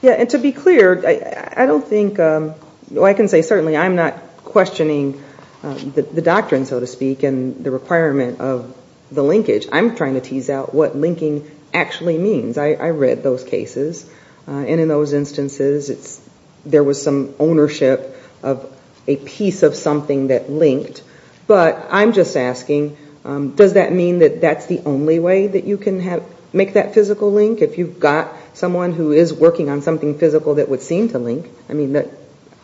yeah, 0.01 0.12
and 0.12 0.29
to 0.29 0.38
be 0.38 0.53
clear, 0.53 1.51
I 1.58 1.65
don't 1.65 1.86
think, 1.86 2.19
um, 2.19 2.53
well, 2.91 3.06
I 3.06 3.13
can 3.13 3.28
say 3.28 3.41
certainly 3.41 3.78
I'm 3.78 3.96
not 3.96 4.17
questioning 4.43 5.24
um, 5.63 5.91
the 5.91 6.22
doctrine, 6.22 6.65
so 6.65 6.80
to 6.80 6.88
speak, 6.88 7.24
and 7.24 7.63
the 7.63 7.72
requirement 7.72 8.41
of 8.41 8.76
the 9.12 9.24
linkage. 9.24 9.67
I'm 9.72 9.96
trying 9.96 10.15
to 10.15 10.22
tease 10.22 10.50
out 10.50 10.74
what 10.74 10.96
linking 10.96 11.50
actually 11.74 12.17
means. 12.17 12.58
I 12.58 12.89
read 12.89 13.24
those 13.24 13.43
cases. 13.43 14.10
Uh, 14.48 14.52
and 14.52 14.82
in 14.82 14.88
those 14.88 15.13
instances, 15.13 15.89
it's 15.89 16.22
there 16.65 16.84
was 16.84 17.02
some 17.02 17.34
ownership 17.39 18.17
of 18.41 18.69
a 19.08 19.15
piece 19.17 19.63
of 19.63 19.76
something 19.76 20.28
that 20.28 20.50
linked. 20.50 21.02
But 21.48 21.88
I'm 21.89 22.13
just 22.13 22.38
asking, 22.38 22.98
um, 23.26 23.56
does 23.56 23.74
that 23.74 23.91
mean 23.91 24.19
that 24.19 24.41
that's 24.41 24.65
the 24.65 24.82
only 24.86 25.19
way 25.19 25.48
that 25.48 25.65
you 25.65 25.78
can 25.78 26.24
make 26.52 26.74
that 26.74 26.93
physical 26.93 27.32
link? 27.32 27.62
If 27.62 27.78
you've 27.78 28.00
got 28.00 28.34
someone 28.54 28.93
who 28.93 29.12
is 29.12 29.34
working 29.34 29.69
on 29.69 29.82
something 29.82 30.17
physical 30.17 30.56
that 30.56 30.69
would 30.69 30.82
seem 30.82 31.10
to 31.10 31.19
link, 31.19 31.50
I 31.69 31.74
mean, 31.74 31.93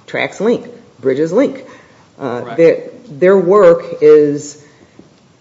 tracks 0.10 0.42
link, 0.42 0.68
bridges 1.00 1.32
link. 1.32 1.66
Uh, 2.18 2.56
their 3.08 3.38
work 3.38 4.02
is, 4.02 4.66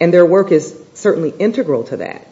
and 0.01 0.13
their 0.13 0.25
work 0.25 0.53
is 0.53 0.81
certainly 0.95 1.31
integral 1.31 1.85
to 1.85 1.97
that. 1.97 2.27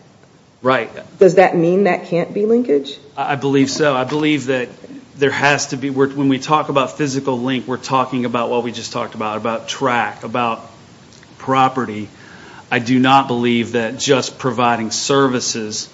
Right. 0.63 0.91
Does 1.19 1.37
that 1.37 1.57
mean 1.57 1.85
that 1.85 2.07
can't 2.07 2.33
be 2.33 2.47
linkage? 2.47 2.99
I 3.17 3.37
believe 3.37 3.71
so. 3.71 3.95
I 3.95 4.05
believe 4.05 4.47
that 4.47 4.69
there 5.17 5.31
has 5.31 5.69
to 5.69 5.77
be, 5.77 5.91
when 5.91 6.29
we 6.29 6.39
talk 6.39 6.69
about 6.69 6.97
physical 6.97 7.41
link, 7.41 7.67
we're 7.67 7.77
talking 7.77 8.25
about 8.25 8.51
what 8.51 8.63
we 8.63 8.73
just 8.73 8.93
talked 8.93 9.15
about, 9.15 9.37
about 9.37 9.69
track, 9.69 10.25
about 10.25 10.71
property. 11.39 12.09
I 12.71 12.81
do 12.81 12.99
not 12.99 13.29
believe 13.29 13.73
that 13.73 13.99
just 13.99 14.39
providing 14.39 14.91
services, 14.91 15.89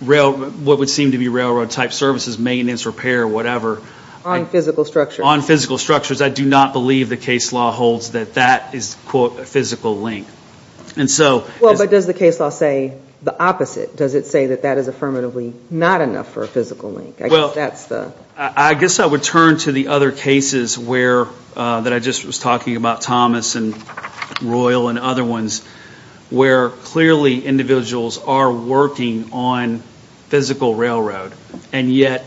rail, 0.00 0.32
what 0.32 0.78
would 0.78 0.90
seem 0.90 1.12
to 1.12 1.18
be 1.18 1.28
railroad 1.28 1.70
type 1.70 1.92
services, 1.92 2.38
maintenance, 2.38 2.86
repair, 2.86 3.28
whatever. 3.28 3.80
On 4.24 4.46
physical 4.46 4.84
structures. 4.84 5.24
On 5.24 5.42
physical 5.42 5.78
structures. 5.78 6.22
I 6.22 6.28
do 6.28 6.44
not 6.44 6.72
believe 6.72 7.08
the 7.08 7.16
case 7.16 7.52
law 7.52 7.72
holds 7.72 8.12
that 8.12 8.34
that 8.34 8.74
is, 8.74 8.96
quote, 9.06 9.38
a 9.38 9.44
physical 9.44 9.98
link. 9.98 10.26
And 10.96 11.10
so. 11.10 11.46
Well, 11.60 11.76
but 11.76 11.90
does 11.90 12.06
the 12.06 12.14
case 12.14 12.38
law 12.38 12.50
say 12.50 12.98
the 13.22 13.40
opposite? 13.40 13.96
Does 13.96 14.14
it 14.14 14.26
say 14.26 14.46
that 14.46 14.62
that 14.62 14.78
is 14.78 14.88
affirmatively 14.88 15.54
not 15.70 16.00
enough 16.00 16.32
for 16.32 16.42
a 16.42 16.48
physical 16.48 16.92
link? 16.92 17.20
I 17.22 17.28
guess 17.28 17.54
that's 17.54 17.86
the. 17.86 18.12
I 18.36 18.74
guess 18.74 18.98
I 18.98 19.06
would 19.06 19.22
turn 19.22 19.58
to 19.58 19.72
the 19.72 19.88
other 19.88 20.10
cases 20.10 20.78
where, 20.78 21.26
uh, 21.54 21.82
that 21.82 21.92
I 21.92 21.98
just 21.98 22.24
was 22.24 22.38
talking 22.38 22.76
about, 22.76 23.02
Thomas 23.02 23.54
and 23.54 23.74
Royal 24.40 24.88
and 24.88 24.98
other 24.98 25.24
ones, 25.24 25.64
where 26.30 26.70
clearly 26.70 27.44
individuals 27.44 28.18
are 28.18 28.50
working 28.50 29.32
on 29.32 29.78
physical 30.28 30.74
railroad. 30.74 31.32
And 31.72 31.92
yet 31.92 32.24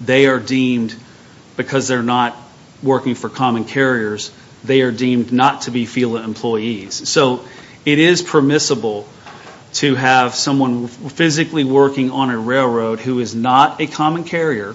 they 0.00 0.26
are 0.26 0.40
deemed, 0.40 0.94
because 1.56 1.88
they're 1.88 2.02
not 2.02 2.36
working 2.82 3.14
for 3.14 3.28
common 3.28 3.64
carriers, 3.64 4.30
they 4.64 4.82
are 4.82 4.92
deemed 4.92 5.32
not 5.32 5.62
to 5.62 5.70
be 5.70 5.86
FELA 5.86 6.24
employees. 6.24 7.08
So 7.08 7.44
it 7.84 7.98
is 7.98 8.22
permissible 8.22 9.08
to 9.74 9.94
have 9.94 10.34
someone 10.34 10.88
physically 10.88 11.64
working 11.64 12.10
on 12.10 12.30
a 12.30 12.38
railroad 12.38 13.00
who 13.00 13.20
is 13.20 13.34
not 13.34 13.80
a 13.80 13.86
common 13.86 14.24
carrier, 14.24 14.74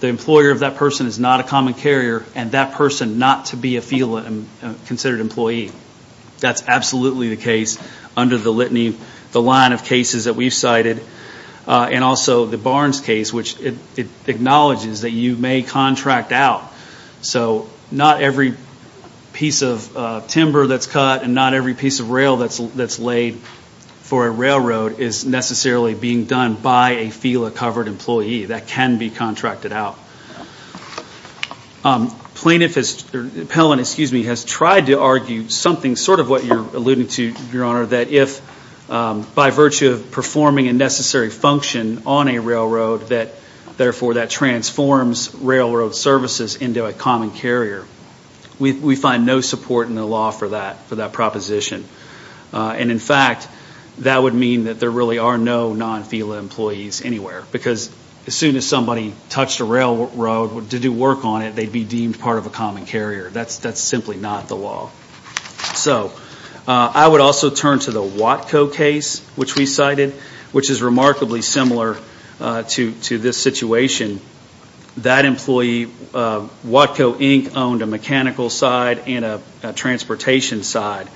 the 0.00 0.06
employer 0.06 0.50
of 0.50 0.60
that 0.60 0.76
person 0.76 1.06
is 1.06 1.18
not 1.18 1.40
a 1.40 1.42
common 1.42 1.74
carrier, 1.74 2.24
and 2.34 2.52
that 2.52 2.74
person 2.74 3.18
not 3.18 3.46
to 3.46 3.56
be 3.56 3.76
a 3.76 3.80
FELA 3.80 4.26
um, 4.26 4.48
uh, 4.62 4.74
considered 4.86 5.20
employee. 5.20 5.72
That's 6.38 6.62
absolutely 6.66 7.30
the 7.30 7.36
case 7.36 7.78
under 8.16 8.38
the 8.38 8.52
litany, 8.52 8.96
the 9.32 9.42
line 9.42 9.72
of 9.72 9.84
cases 9.84 10.24
that 10.24 10.34
we've 10.34 10.54
cited, 10.54 11.02
and 11.68 12.02
also 12.02 12.46
the 12.46 12.58
Barnes 12.58 13.00
case, 13.00 13.32
which 13.32 13.56
acknowledges 14.26 15.02
that 15.02 15.10
you 15.10 15.36
may 15.36 15.62
contract 15.62 16.32
out. 16.32 16.72
So 17.20 17.68
not 17.90 18.22
every 18.22 18.54
piece 19.32 19.62
of 19.62 20.26
timber 20.28 20.66
that's 20.66 20.86
cut 20.86 21.22
and 21.22 21.34
not 21.34 21.54
every 21.54 21.74
piece 21.74 22.00
of 22.00 22.10
rail 22.10 22.38
that's 22.38 22.98
laid 22.98 23.36
for 24.02 24.26
a 24.26 24.30
railroad 24.30 25.00
is 25.00 25.26
necessarily 25.26 25.94
being 25.94 26.24
done 26.24 26.54
by 26.54 26.92
a 26.92 27.06
FELA-covered 27.08 27.86
employee. 27.88 28.46
That 28.46 28.66
can 28.66 28.96
be 28.96 29.10
contracted 29.10 29.72
out. 29.72 29.98
Plaintiff 32.34 32.76
has 32.76 33.02
uh 33.14 33.18
Pellant 33.46 33.80
excuse 33.80 34.12
me 34.12 34.22
has 34.24 34.44
tried 34.44 34.86
to 34.86 35.00
argue 35.00 35.48
something 35.48 35.96
sort 35.96 36.20
of 36.20 36.28
what 36.30 36.44
you're 36.44 36.58
alluding 36.58 37.08
to, 37.08 37.34
Your 37.52 37.64
Honor, 37.64 37.86
that 37.86 38.08
if 38.08 38.40
Um, 38.88 39.26
by 39.34 39.50
virtue 39.50 39.90
of 39.90 40.10
performing 40.10 40.68
a 40.68 40.72
necessary 40.72 41.28
function 41.28 42.04
on 42.06 42.28
a 42.28 42.38
railroad, 42.38 43.08
that 43.08 43.34
therefore 43.76 44.14
that 44.14 44.30
transforms 44.30 45.34
railroad 45.34 45.94
services 45.94 46.56
into 46.56 46.86
a 46.86 46.92
common 46.92 47.30
carrier. 47.30 47.84
We 48.58 48.96
find 48.96 49.24
no 49.24 49.40
support 49.40 49.86
in 49.86 49.94
the 49.94 50.04
law 50.04 50.32
for 50.32 50.48
that 50.48 50.84
for 50.86 50.96
that 50.96 51.12
proposition. 51.12 51.84
Uh, 52.52 52.74
and 52.76 52.90
in 52.90 52.98
fact, 52.98 53.46
that 53.98 54.20
would 54.20 54.34
mean 54.34 54.64
that 54.64 54.80
there 54.80 54.90
really 54.90 55.18
are 55.18 55.38
no 55.38 55.74
non-FELA 55.74 56.38
employees 56.38 57.02
anywhere 57.04 57.44
because 57.52 57.90
as 58.26 58.34
soon 58.34 58.56
as 58.56 58.66
somebody 58.66 59.14
touched 59.28 59.60
a 59.60 59.64
railroad 59.64 60.70
to 60.70 60.78
do 60.78 60.92
work 60.92 61.24
on 61.24 61.42
it, 61.42 61.54
they'd 61.54 61.72
be 61.72 61.84
deemed 61.84 62.18
part 62.18 62.38
of 62.38 62.46
a 62.46 62.50
common 62.50 62.84
carrier. 62.84 63.30
That's 63.30 63.58
that's 63.58 63.80
simply 63.80 64.16
not 64.16 64.48
the 64.48 64.56
law. 64.56 64.90
So 65.74 66.12
Uh, 66.68 66.92
I 66.94 67.08
would 67.08 67.22
also 67.22 67.48
turn 67.48 67.78
to 67.78 67.90
the 67.90 68.02
Watco 68.02 68.70
case, 68.70 69.26
which 69.36 69.56
we 69.56 69.64
cited, 69.64 70.12
which 70.52 70.68
is 70.68 70.82
remarkably 70.82 71.40
similar 71.40 71.96
uh, 72.40 72.64
to 72.64 72.92
this 72.92 73.38
situation. 73.38 74.20
That 74.98 75.24
employee, 75.24 75.86
uh, 76.12 76.46
Watco 76.66 77.14
Inc., 77.14 77.56
owned 77.56 77.80
a 77.80 77.86
mechanical 77.86 78.50
side 78.50 79.04
and 79.06 79.24
a 79.24 79.72
transportation 79.72 80.62
side. 80.62 81.08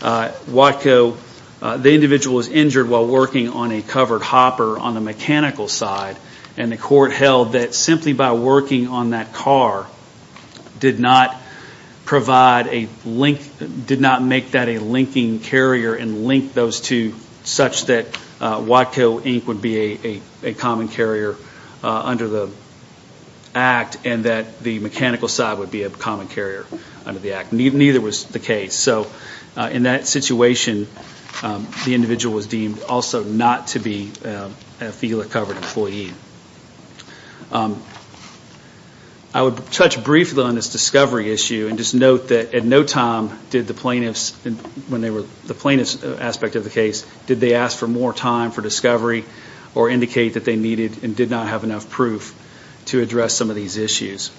Watco, 0.00 1.16
the 1.60 1.94
individual 1.94 2.36
was 2.36 2.48
injured 2.48 2.86
while 2.86 3.06
working 3.06 3.48
on 3.48 3.72
a 3.72 3.80
covered 3.80 4.20
hopper 4.20 4.78
on 4.78 4.92
the 4.92 5.00
mechanical 5.00 5.68
side, 5.68 6.18
and 6.58 6.70
the 6.70 6.76
court 6.76 7.12
held 7.12 7.52
that 7.52 7.74
simply 7.74 8.12
by 8.12 8.32
working 8.32 8.88
on 8.88 9.10
that 9.10 9.32
car 9.32 9.86
did 10.80 11.00
not 11.00 11.41
provide 12.12 12.66
a 12.66 12.86
link, 13.06 13.40
did 13.86 13.98
not 13.98 14.22
make 14.22 14.50
that 14.50 14.68
a 14.68 14.78
linking 14.78 15.40
carrier 15.40 15.94
and 15.94 16.26
link 16.26 16.52
those 16.52 16.78
two 16.82 17.14
such 17.42 17.86
that 17.86 18.06
uh, 18.38 18.58
Watco 18.58 19.18
Inc. 19.22 19.46
would 19.46 19.62
be 19.62 20.20
a 20.42 20.52
common 20.52 20.88
carrier 20.88 21.36
uh, 21.82 22.02
under 22.02 22.28
the 22.28 22.50
Act 23.54 23.96
and 24.04 24.26
that 24.26 24.60
the 24.60 24.78
mechanical 24.78 25.26
side 25.26 25.56
would 25.56 25.70
be 25.70 25.84
a 25.84 25.88
common 25.88 26.28
carrier 26.28 26.66
under 27.06 27.18
the 27.18 27.32
Act. 27.32 27.50
Neither 27.50 28.02
was 28.02 28.26
the 28.26 28.38
case. 28.38 28.74
So 28.74 29.10
uh, 29.56 29.70
in 29.72 29.84
that 29.84 30.06
situation, 30.06 30.88
um, 31.42 31.66
the 31.86 31.94
individual 31.94 32.34
was 32.34 32.46
deemed 32.46 32.82
also 32.82 33.24
not 33.24 33.68
to 33.68 33.78
be 33.78 34.12
a 34.22 34.50
FELA-covered 34.80 35.56
employee. 35.56 36.12
Um, 37.50 37.82
I 39.34 39.40
would 39.42 39.56
touch 39.72 40.02
briefly 40.04 40.44
on 40.44 40.54
this 40.54 40.70
discovery 40.70 41.32
issue 41.32 41.66
and 41.68 41.78
just 41.78 41.94
note 41.94 42.28
that 42.28 42.52
at 42.54 42.64
no 42.64 42.84
time 42.84 43.38
did 43.48 43.66
the 43.66 43.72
plaintiffs, 43.74 44.32
when 44.88 45.00
they 45.00 45.10
were 45.10 45.22
the 45.46 45.54
plaintiff's 45.54 46.04
aspect 46.04 46.54
of 46.54 46.64
the 46.64 46.70
case, 46.70 47.06
did 47.26 47.40
they 47.40 47.54
ask 47.54 47.78
for 47.78 47.88
more 47.88 48.12
time 48.12 48.50
for 48.50 48.60
discovery 48.60 49.24
or 49.74 49.88
indicate 49.88 50.34
that 50.34 50.44
they 50.44 50.56
needed 50.56 51.02
and 51.02 51.16
did 51.16 51.30
not 51.30 51.48
have 51.48 51.64
enough 51.64 51.88
proof 51.88 52.38
to 52.86 53.00
address 53.00 53.34
some 53.34 53.48
of 53.48 53.56
these 53.56 53.76
issues. 53.76 54.30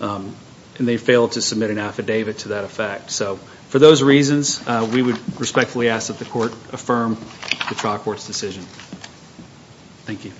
Um, 0.00 0.34
and 0.78 0.86
they 0.86 0.96
failed 0.96 1.32
to 1.32 1.42
submit 1.42 1.70
an 1.70 1.78
affidavit 1.78 2.38
to 2.38 2.48
that 2.48 2.64
effect. 2.64 3.10
So 3.10 3.36
for 3.68 3.78
those 3.78 4.02
reasons, 4.02 4.60
uh, 4.66 4.88
we 4.92 5.02
would 5.02 5.40
respectfully 5.40 5.88
ask 5.88 6.08
that 6.08 6.18
the 6.18 6.24
court 6.24 6.52
affirm 6.72 7.16
the 7.68 7.74
trial 7.74 7.98
court's 7.98 8.26
decision. 8.26 8.62
Thank 10.04 10.24
you. 10.24 10.32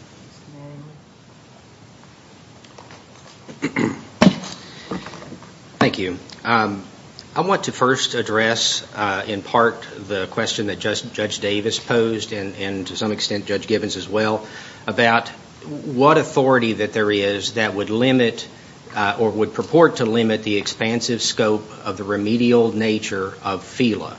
Thank 5.78 5.98
you. 5.98 6.18
Um, 6.44 6.84
I 7.34 7.40
want 7.40 7.64
to 7.64 7.72
first 7.72 8.14
address 8.14 8.86
uh, 8.94 9.24
in 9.26 9.42
part 9.42 9.86
the 10.06 10.28
question 10.28 10.68
that 10.68 10.78
Judge 10.78 11.40
Davis 11.40 11.78
posed 11.78 12.32
and 12.32 12.86
to 12.86 12.96
some 12.96 13.10
extent 13.12 13.46
Judge 13.46 13.66
Gibbons 13.66 13.96
as 13.96 14.08
well 14.08 14.46
about 14.86 15.28
what 15.28 16.16
authority 16.16 16.74
that 16.74 16.92
there 16.92 17.10
is 17.10 17.54
that 17.54 17.74
would 17.74 17.90
limit 17.90 18.48
uh, 18.94 19.16
or 19.18 19.30
would 19.30 19.52
purport 19.52 19.96
to 19.96 20.06
limit 20.06 20.44
the 20.44 20.56
expansive 20.56 21.20
scope 21.20 21.68
of 21.84 21.96
the 21.96 22.04
remedial 22.04 22.70
nature 22.72 23.34
of 23.42 23.64
FELA. 23.64 24.16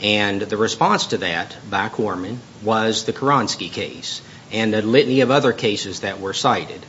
And 0.00 0.40
the 0.40 0.56
response 0.56 1.08
to 1.08 1.18
that 1.18 1.56
by 1.68 1.90
Corman 1.90 2.40
was 2.62 3.04
the 3.04 3.12
Koronsky 3.12 3.70
case 3.70 4.22
and 4.50 4.74
a 4.74 4.80
litany 4.80 5.20
of 5.20 5.30
other 5.30 5.52
cases 5.52 6.00
that 6.00 6.20
were 6.20 6.32
cited. 6.32 6.84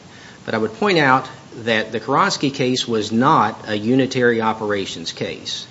But 0.45 0.53
I 0.53 0.57
would 0.57 0.73
point 0.75 0.97
out 0.97 1.29
that 1.65 1.91
the 1.91 1.99
Koronsky 1.99 2.53
case 2.53 2.87
was 2.87 3.11
not 3.11 3.67
a 3.67 3.77
unitary 3.77 4.41
operations 4.41 5.11
case. 5.11 5.67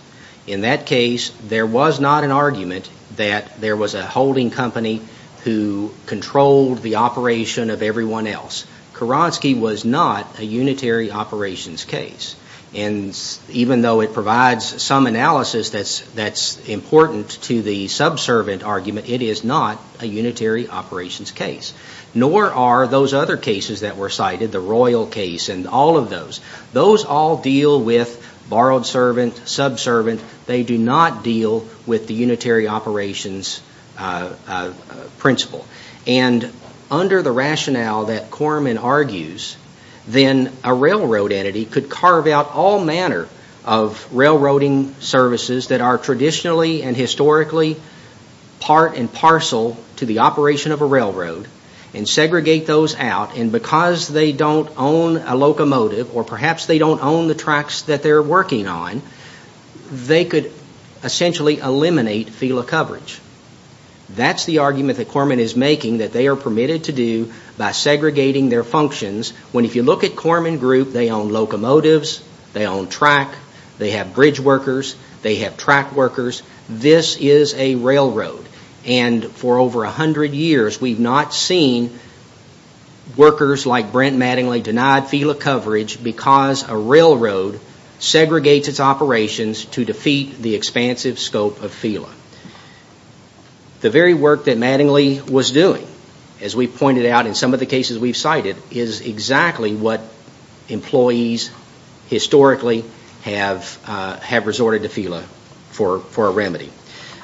In 0.46 0.62
that 0.62 0.86
case, 0.86 1.30
there 1.48 1.66
was 1.66 2.00
not 2.00 2.24
an 2.24 2.30
argument 2.30 2.88
that 3.16 3.60
there 3.60 3.76
was 3.76 3.94
a 3.94 4.06
holding 4.06 4.50
company 4.50 5.02
who 5.44 5.92
controlled 6.06 6.78
the 6.82 6.96
operation 6.96 7.70
of 7.70 7.82
everyone 7.82 8.26
else. 8.26 8.66
Koronsky 8.94 9.58
was 9.58 9.84
not 9.84 10.38
a 10.38 10.44
unitary 10.44 11.10
operations 11.10 11.84
case. 11.84 12.34
And 12.74 13.18
even 13.48 13.80
though 13.80 14.02
it 14.02 14.12
provides 14.12 14.82
some 14.82 15.06
analysis 15.06 15.70
that's 15.70 16.68
important 16.68 17.30
to 17.44 17.62
the 17.62 17.88
subservient 17.88 18.62
argument, 18.62 19.08
it 19.08 19.22
is 19.22 19.42
not 19.42 19.80
a 20.00 20.06
unitary 20.06 20.68
operations 20.68 21.30
case. 21.30 21.72
Nor 22.14 22.52
are 22.52 22.86
those 22.86 23.14
other 23.14 23.36
cases 23.36 23.80
that 23.80 23.96
were 23.96 24.10
cited, 24.10 24.52
the 24.52 24.60
Royal 24.60 25.06
case 25.06 25.48
and 25.48 25.66
all 25.66 25.96
of 25.96 26.10
those. 26.10 26.40
Those 26.72 27.04
all 27.04 27.38
deal 27.38 27.82
with 27.82 28.24
borrowed 28.48 28.86
servant, 28.86 29.36
subservient. 29.46 30.22
They 30.46 30.62
do 30.62 30.76
not 30.76 31.22
deal 31.22 31.66
with 31.86 32.06
the 32.06 32.14
unitary 32.14 32.68
operations 32.68 33.62
uh, 33.98 34.34
uh, 34.46 34.72
principle. 35.18 35.66
And 36.06 36.50
under 36.90 37.22
the 37.22 37.32
rationale 37.32 38.06
that 38.06 38.30
Corman 38.30 38.78
argues, 38.78 39.56
then 40.08 40.50
a 40.64 40.72
railroad 40.72 41.32
entity 41.32 41.66
could 41.66 41.90
carve 41.90 42.26
out 42.26 42.54
all 42.54 42.82
manner 42.82 43.28
of 43.64 44.08
railroading 44.10 44.94
services 45.00 45.68
that 45.68 45.82
are 45.82 45.98
traditionally 45.98 46.82
and 46.82 46.96
historically 46.96 47.76
part 48.58 48.96
and 48.96 49.12
parcel 49.12 49.76
to 49.96 50.06
the 50.06 50.20
operation 50.20 50.72
of 50.72 50.80
a 50.80 50.86
railroad 50.86 51.46
and 51.92 52.08
segregate 52.08 52.66
those 52.66 52.94
out. 52.96 53.36
And 53.36 53.52
because 53.52 54.08
they 54.08 54.32
don't 54.32 54.70
own 54.78 55.18
a 55.18 55.36
locomotive 55.36 56.16
or 56.16 56.24
perhaps 56.24 56.64
they 56.64 56.78
don't 56.78 57.02
own 57.02 57.28
the 57.28 57.34
tracks 57.34 57.82
that 57.82 58.02
they're 58.02 58.22
working 58.22 58.66
on, 58.66 59.02
they 59.90 60.24
could 60.24 60.50
essentially 61.04 61.58
eliminate 61.58 62.28
FELA 62.28 62.66
coverage. 62.66 63.20
That's 64.08 64.46
the 64.46 64.58
argument 64.58 64.96
that 64.98 65.08
Corman 65.08 65.38
is 65.38 65.54
making 65.54 65.98
that 65.98 66.12
they 66.12 66.28
are 66.28 66.36
permitted 66.36 66.84
to 66.84 66.92
do 66.92 67.32
by 67.58 67.72
segregating 67.72 68.48
their 68.48 68.64
functions. 68.64 69.30
When 69.52 69.64
if 69.64 69.76
you 69.76 69.82
look 69.82 70.04
at 70.04 70.16
Corman 70.16 70.58
Group, 70.58 70.92
they 70.92 71.10
own 71.10 71.28
locomotives, 71.28 72.24
they 72.54 72.66
own 72.66 72.88
track, 72.88 73.34
they 73.78 73.90
have 73.90 74.14
bridge 74.14 74.40
workers, 74.40 74.96
they 75.22 75.36
have 75.36 75.56
track 75.56 75.92
workers. 75.92 76.42
This 76.68 77.16
is 77.16 77.54
a 77.54 77.74
railroad. 77.74 78.46
And 78.86 79.24
for 79.24 79.58
over 79.58 79.80
100 79.80 80.32
years, 80.32 80.80
we've 80.80 81.00
not 81.00 81.34
seen 81.34 81.98
workers 83.16 83.66
like 83.66 83.92
Brent 83.92 84.16
Mattingly 84.16 84.62
denied 84.62 85.04
FELA 85.04 85.38
coverage 85.38 86.02
because 86.02 86.68
a 86.68 86.76
railroad 86.76 87.60
segregates 87.98 88.68
its 88.68 88.80
operations 88.80 89.64
to 89.66 89.84
defeat 89.84 90.40
the 90.40 90.54
expansive 90.54 91.18
scope 91.18 91.62
of 91.62 91.72
FELA. 91.72 92.10
The 93.80 93.90
very 93.90 94.14
work 94.14 94.44
that 94.44 94.58
Mattingly 94.58 95.28
was 95.28 95.50
doing, 95.50 95.86
as 96.40 96.54
we 96.54 96.66
pointed 96.66 97.06
out 97.06 97.26
in 97.26 97.34
some 97.34 97.54
of 97.54 97.60
the 97.60 97.66
cases 97.66 97.98
we've 97.98 98.16
cited, 98.16 98.56
is 98.70 99.00
exactly 99.00 99.74
what 99.74 100.00
employees 100.68 101.50
historically 102.08 102.84
have 103.22 103.78
uh, 103.86 104.18
resorted 104.44 104.82
to 104.82 104.88
FELA 104.88 105.22
for 105.70 106.26
a 106.26 106.30
remedy. 106.30 106.70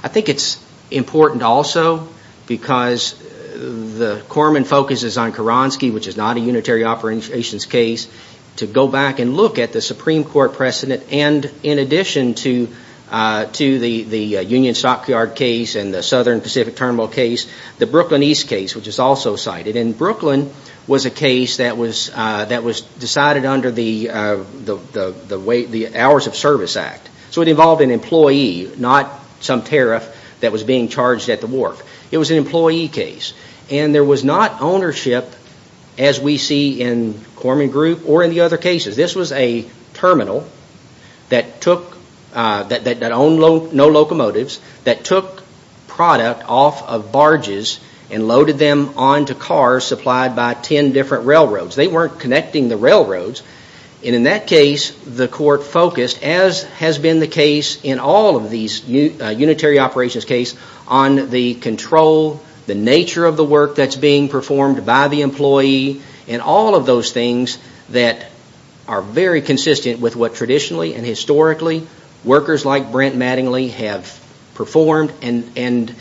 I 0.03 0.09
think 0.09 0.29
it's 0.29 0.63
important 0.91 1.43
also 1.43 2.09
because 2.47 3.15
the 3.55 4.23
Corman 4.29 4.65
focuses 4.65 5.17
on 5.17 5.33
Koronsky, 5.33 5.93
which 5.93 6.07
is 6.07 6.17
not 6.17 6.37
a 6.37 6.41
unitary 6.41 6.85
operations 6.85 7.67
case, 7.67 8.09
to 8.57 8.67
go 8.67 8.87
back 8.87 9.19
and 9.19 9.37
look 9.37 9.59
at 9.59 9.73
the 9.73 9.81
Supreme 9.81 10.25
Court 10.25 10.55
precedent 10.55 11.05
and 11.11 11.51
in 11.63 11.79
addition 11.79 12.35
to 12.35 12.69
Uh, 13.11 13.45
to 13.45 13.79
the 13.79 14.39
uh, 14.39 14.41
Union 14.41 14.75
Stockyard 14.75 15.37
case 15.37 15.75
and 15.75 15.93
the 15.93 16.03
Southern 16.03 16.41
Pacific 16.41 16.75
Terminal 16.75 17.07
case, 17.07 17.47
the 17.79 17.87
Brooklyn 17.87 18.23
East 18.23 18.49
case, 18.49 18.75
which 18.75 18.89
is 18.89 18.99
also 18.99 19.37
cited. 19.37 19.77
And 19.77 19.97
Brooklyn 19.97 20.51
was 20.87 21.05
a 21.05 21.11
case 21.11 21.59
that 21.59 21.77
was 21.77 22.11
uh, 22.15 22.45
decided 22.99 23.45
under 23.45 23.71
the 23.71 24.11
Hours 25.95 26.27
of 26.27 26.35
Service 26.35 26.77
Act. 26.77 27.09
So 27.31 27.43
it 27.43 27.49
involved 27.49 27.83
an 27.83 27.91
employee, 27.91 28.71
not 28.77 29.11
some 29.41 29.63
tariff 29.63 30.39
that 30.41 30.53
was 30.53 30.63
being 30.63 30.89
charged 30.89 31.29
at 31.29 31.41
the 31.41 31.47
wharf. 31.47 31.83
It 32.11 32.19
was 32.19 32.31
an 32.31 32.37
employee 32.39 32.89
case. 32.89 33.35
And 33.71 33.95
there 33.95 34.05
was 34.05 34.25
not 34.25 34.61
ownership, 34.61 35.31
as 35.99 36.21
we 36.21 36.39
see 36.39 36.81
in 36.81 37.21
Corman 37.37 37.71
Group 37.71 38.09
or 38.09 38.23
in 38.23 38.31
the 38.31 38.41
other 38.41 38.57
cases. 38.57 38.97
This 38.97 39.15
was 39.15 39.33
a 39.33 39.67
terminal 39.95 40.47
that 41.29 41.61
Uh, 42.35 42.69
owned 43.13 43.39
no 43.73 43.89
locomotives, 43.89 44.61
that 44.85 45.05
took 45.05 45.45
product 45.87 46.43
off 46.49 46.83
of 46.89 47.13
barges 47.13 47.79
and 48.11 48.27
loaded 48.29 48.59
them 48.59 48.91
onto 48.97 49.35
cars 49.35 49.85
supplied 49.85 50.37
by 50.37 50.55
10 50.55 50.93
different 50.93 51.27
railroads. 51.27 51.77
They 51.77 51.89
weren't 51.89 52.19
connecting 52.19 52.69
the 52.69 52.77
railroads. 52.77 53.43
And 54.05 54.15
in 54.15 54.25
that 54.25 54.47
case, 54.47 54.91
the 55.07 55.29
court 55.29 55.63
focused, 55.63 56.23
as 56.23 56.65
has 56.65 56.99
been 56.99 57.21
the 57.21 57.27
case 57.27 57.83
in 57.83 57.99
all 57.99 58.37
of 58.37 58.51
these 58.51 58.83
uh, 58.83 59.29
unitary 59.29 59.79
operations 59.79 60.25
cases, 60.25 60.59
on 60.87 61.31
the 61.31 61.55
control, 61.55 62.41
the 62.67 62.75
nature 62.75 63.25
of 63.25 63.37
the 63.37 63.45
work 63.45 63.77
that's 63.77 63.97
being 63.97 64.29
performed 64.29 64.85
by 64.85 65.09
the 65.09 65.23
employee, 65.23 66.03
and 66.29 66.43
all 66.43 66.75
of 66.75 66.85
those 66.85 67.13
things 67.13 67.59
that 67.91 68.31
are 68.87 69.01
very 69.01 69.41
consistent 69.41 70.01
with 70.01 70.17
what 70.17 70.35
traditionally 70.35 70.95
and 70.95 71.07
historically 71.07 71.87
workers 72.25 72.65
like 72.65 72.91
Brent 72.91 73.17
Mattingly 73.17 73.71
have 73.71 74.21
performed. 74.55 75.13
And 75.23 75.95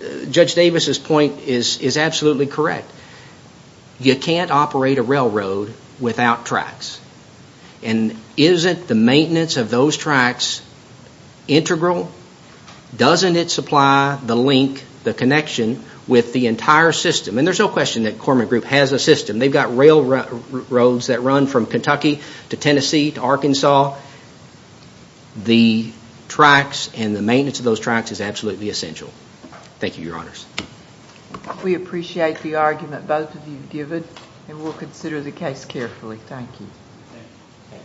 uh, 0.00 0.24
Judge 0.30 0.54
Davis' 0.54 0.98
point 0.98 1.40
is 1.40 1.96
absolutely 1.96 2.46
correct. 2.46 2.90
You 4.00 4.16
can't 4.16 4.50
operate 4.50 4.98
a 4.98 5.02
railroad 5.02 5.72
without 6.00 6.46
tracks. 6.46 7.00
And 7.82 8.16
isn't 8.36 8.88
the 8.88 8.94
maintenance 8.94 9.56
of 9.56 9.70
those 9.70 9.96
tracks 9.96 10.62
integral? 11.48 12.10
Doesn't 12.96 13.36
it 13.36 13.50
supply 13.50 14.18
the 14.24 14.36
link, 14.36 14.84
the 15.04 15.14
connection 15.14 15.82
with 16.06 16.32
the 16.32 16.46
entire 16.46 16.92
system? 16.92 17.38
And 17.38 17.46
there's 17.46 17.58
no 17.58 17.68
question 17.68 18.04
that 18.04 18.18
Corman 18.18 18.48
Group 18.48 18.64
has 18.64 18.92
a 18.92 18.98
system. 18.98 19.38
They've 19.38 19.52
got 19.52 19.76
railroads 19.76 21.06
that 21.08 21.22
run 21.22 21.46
from 21.46 21.66
Kentucky 21.66 22.20
to 22.50 22.56
Tennessee 22.56 23.12
to 23.12 23.22
Arkansas. 23.22 23.96
The 25.36 25.92
tracks 26.28 26.90
and 26.96 27.14
the 27.16 27.22
maintenance 27.22 27.58
of 27.58 27.64
those 27.64 27.80
tracks 27.80 28.12
is 28.12 28.20
absolutely 28.20 28.68
essential. 28.70 29.08
Thank 29.78 29.98
you, 29.98 30.04
Your 30.04 30.16
Honors. 30.16 30.46
We 31.64 31.74
appreciate 31.74 32.38
the 32.40 32.56
argument 32.56 33.06
both 33.06 33.34
of 33.34 33.46
you 33.48 33.56
have 33.56 33.70
given, 33.70 34.04
and 34.48 34.62
we'll 34.62 34.72
consider 34.72 35.20
the 35.20 35.32
case 35.32 35.64
carefully. 35.64 36.18
Thank 36.18 36.60
you. 36.60 36.66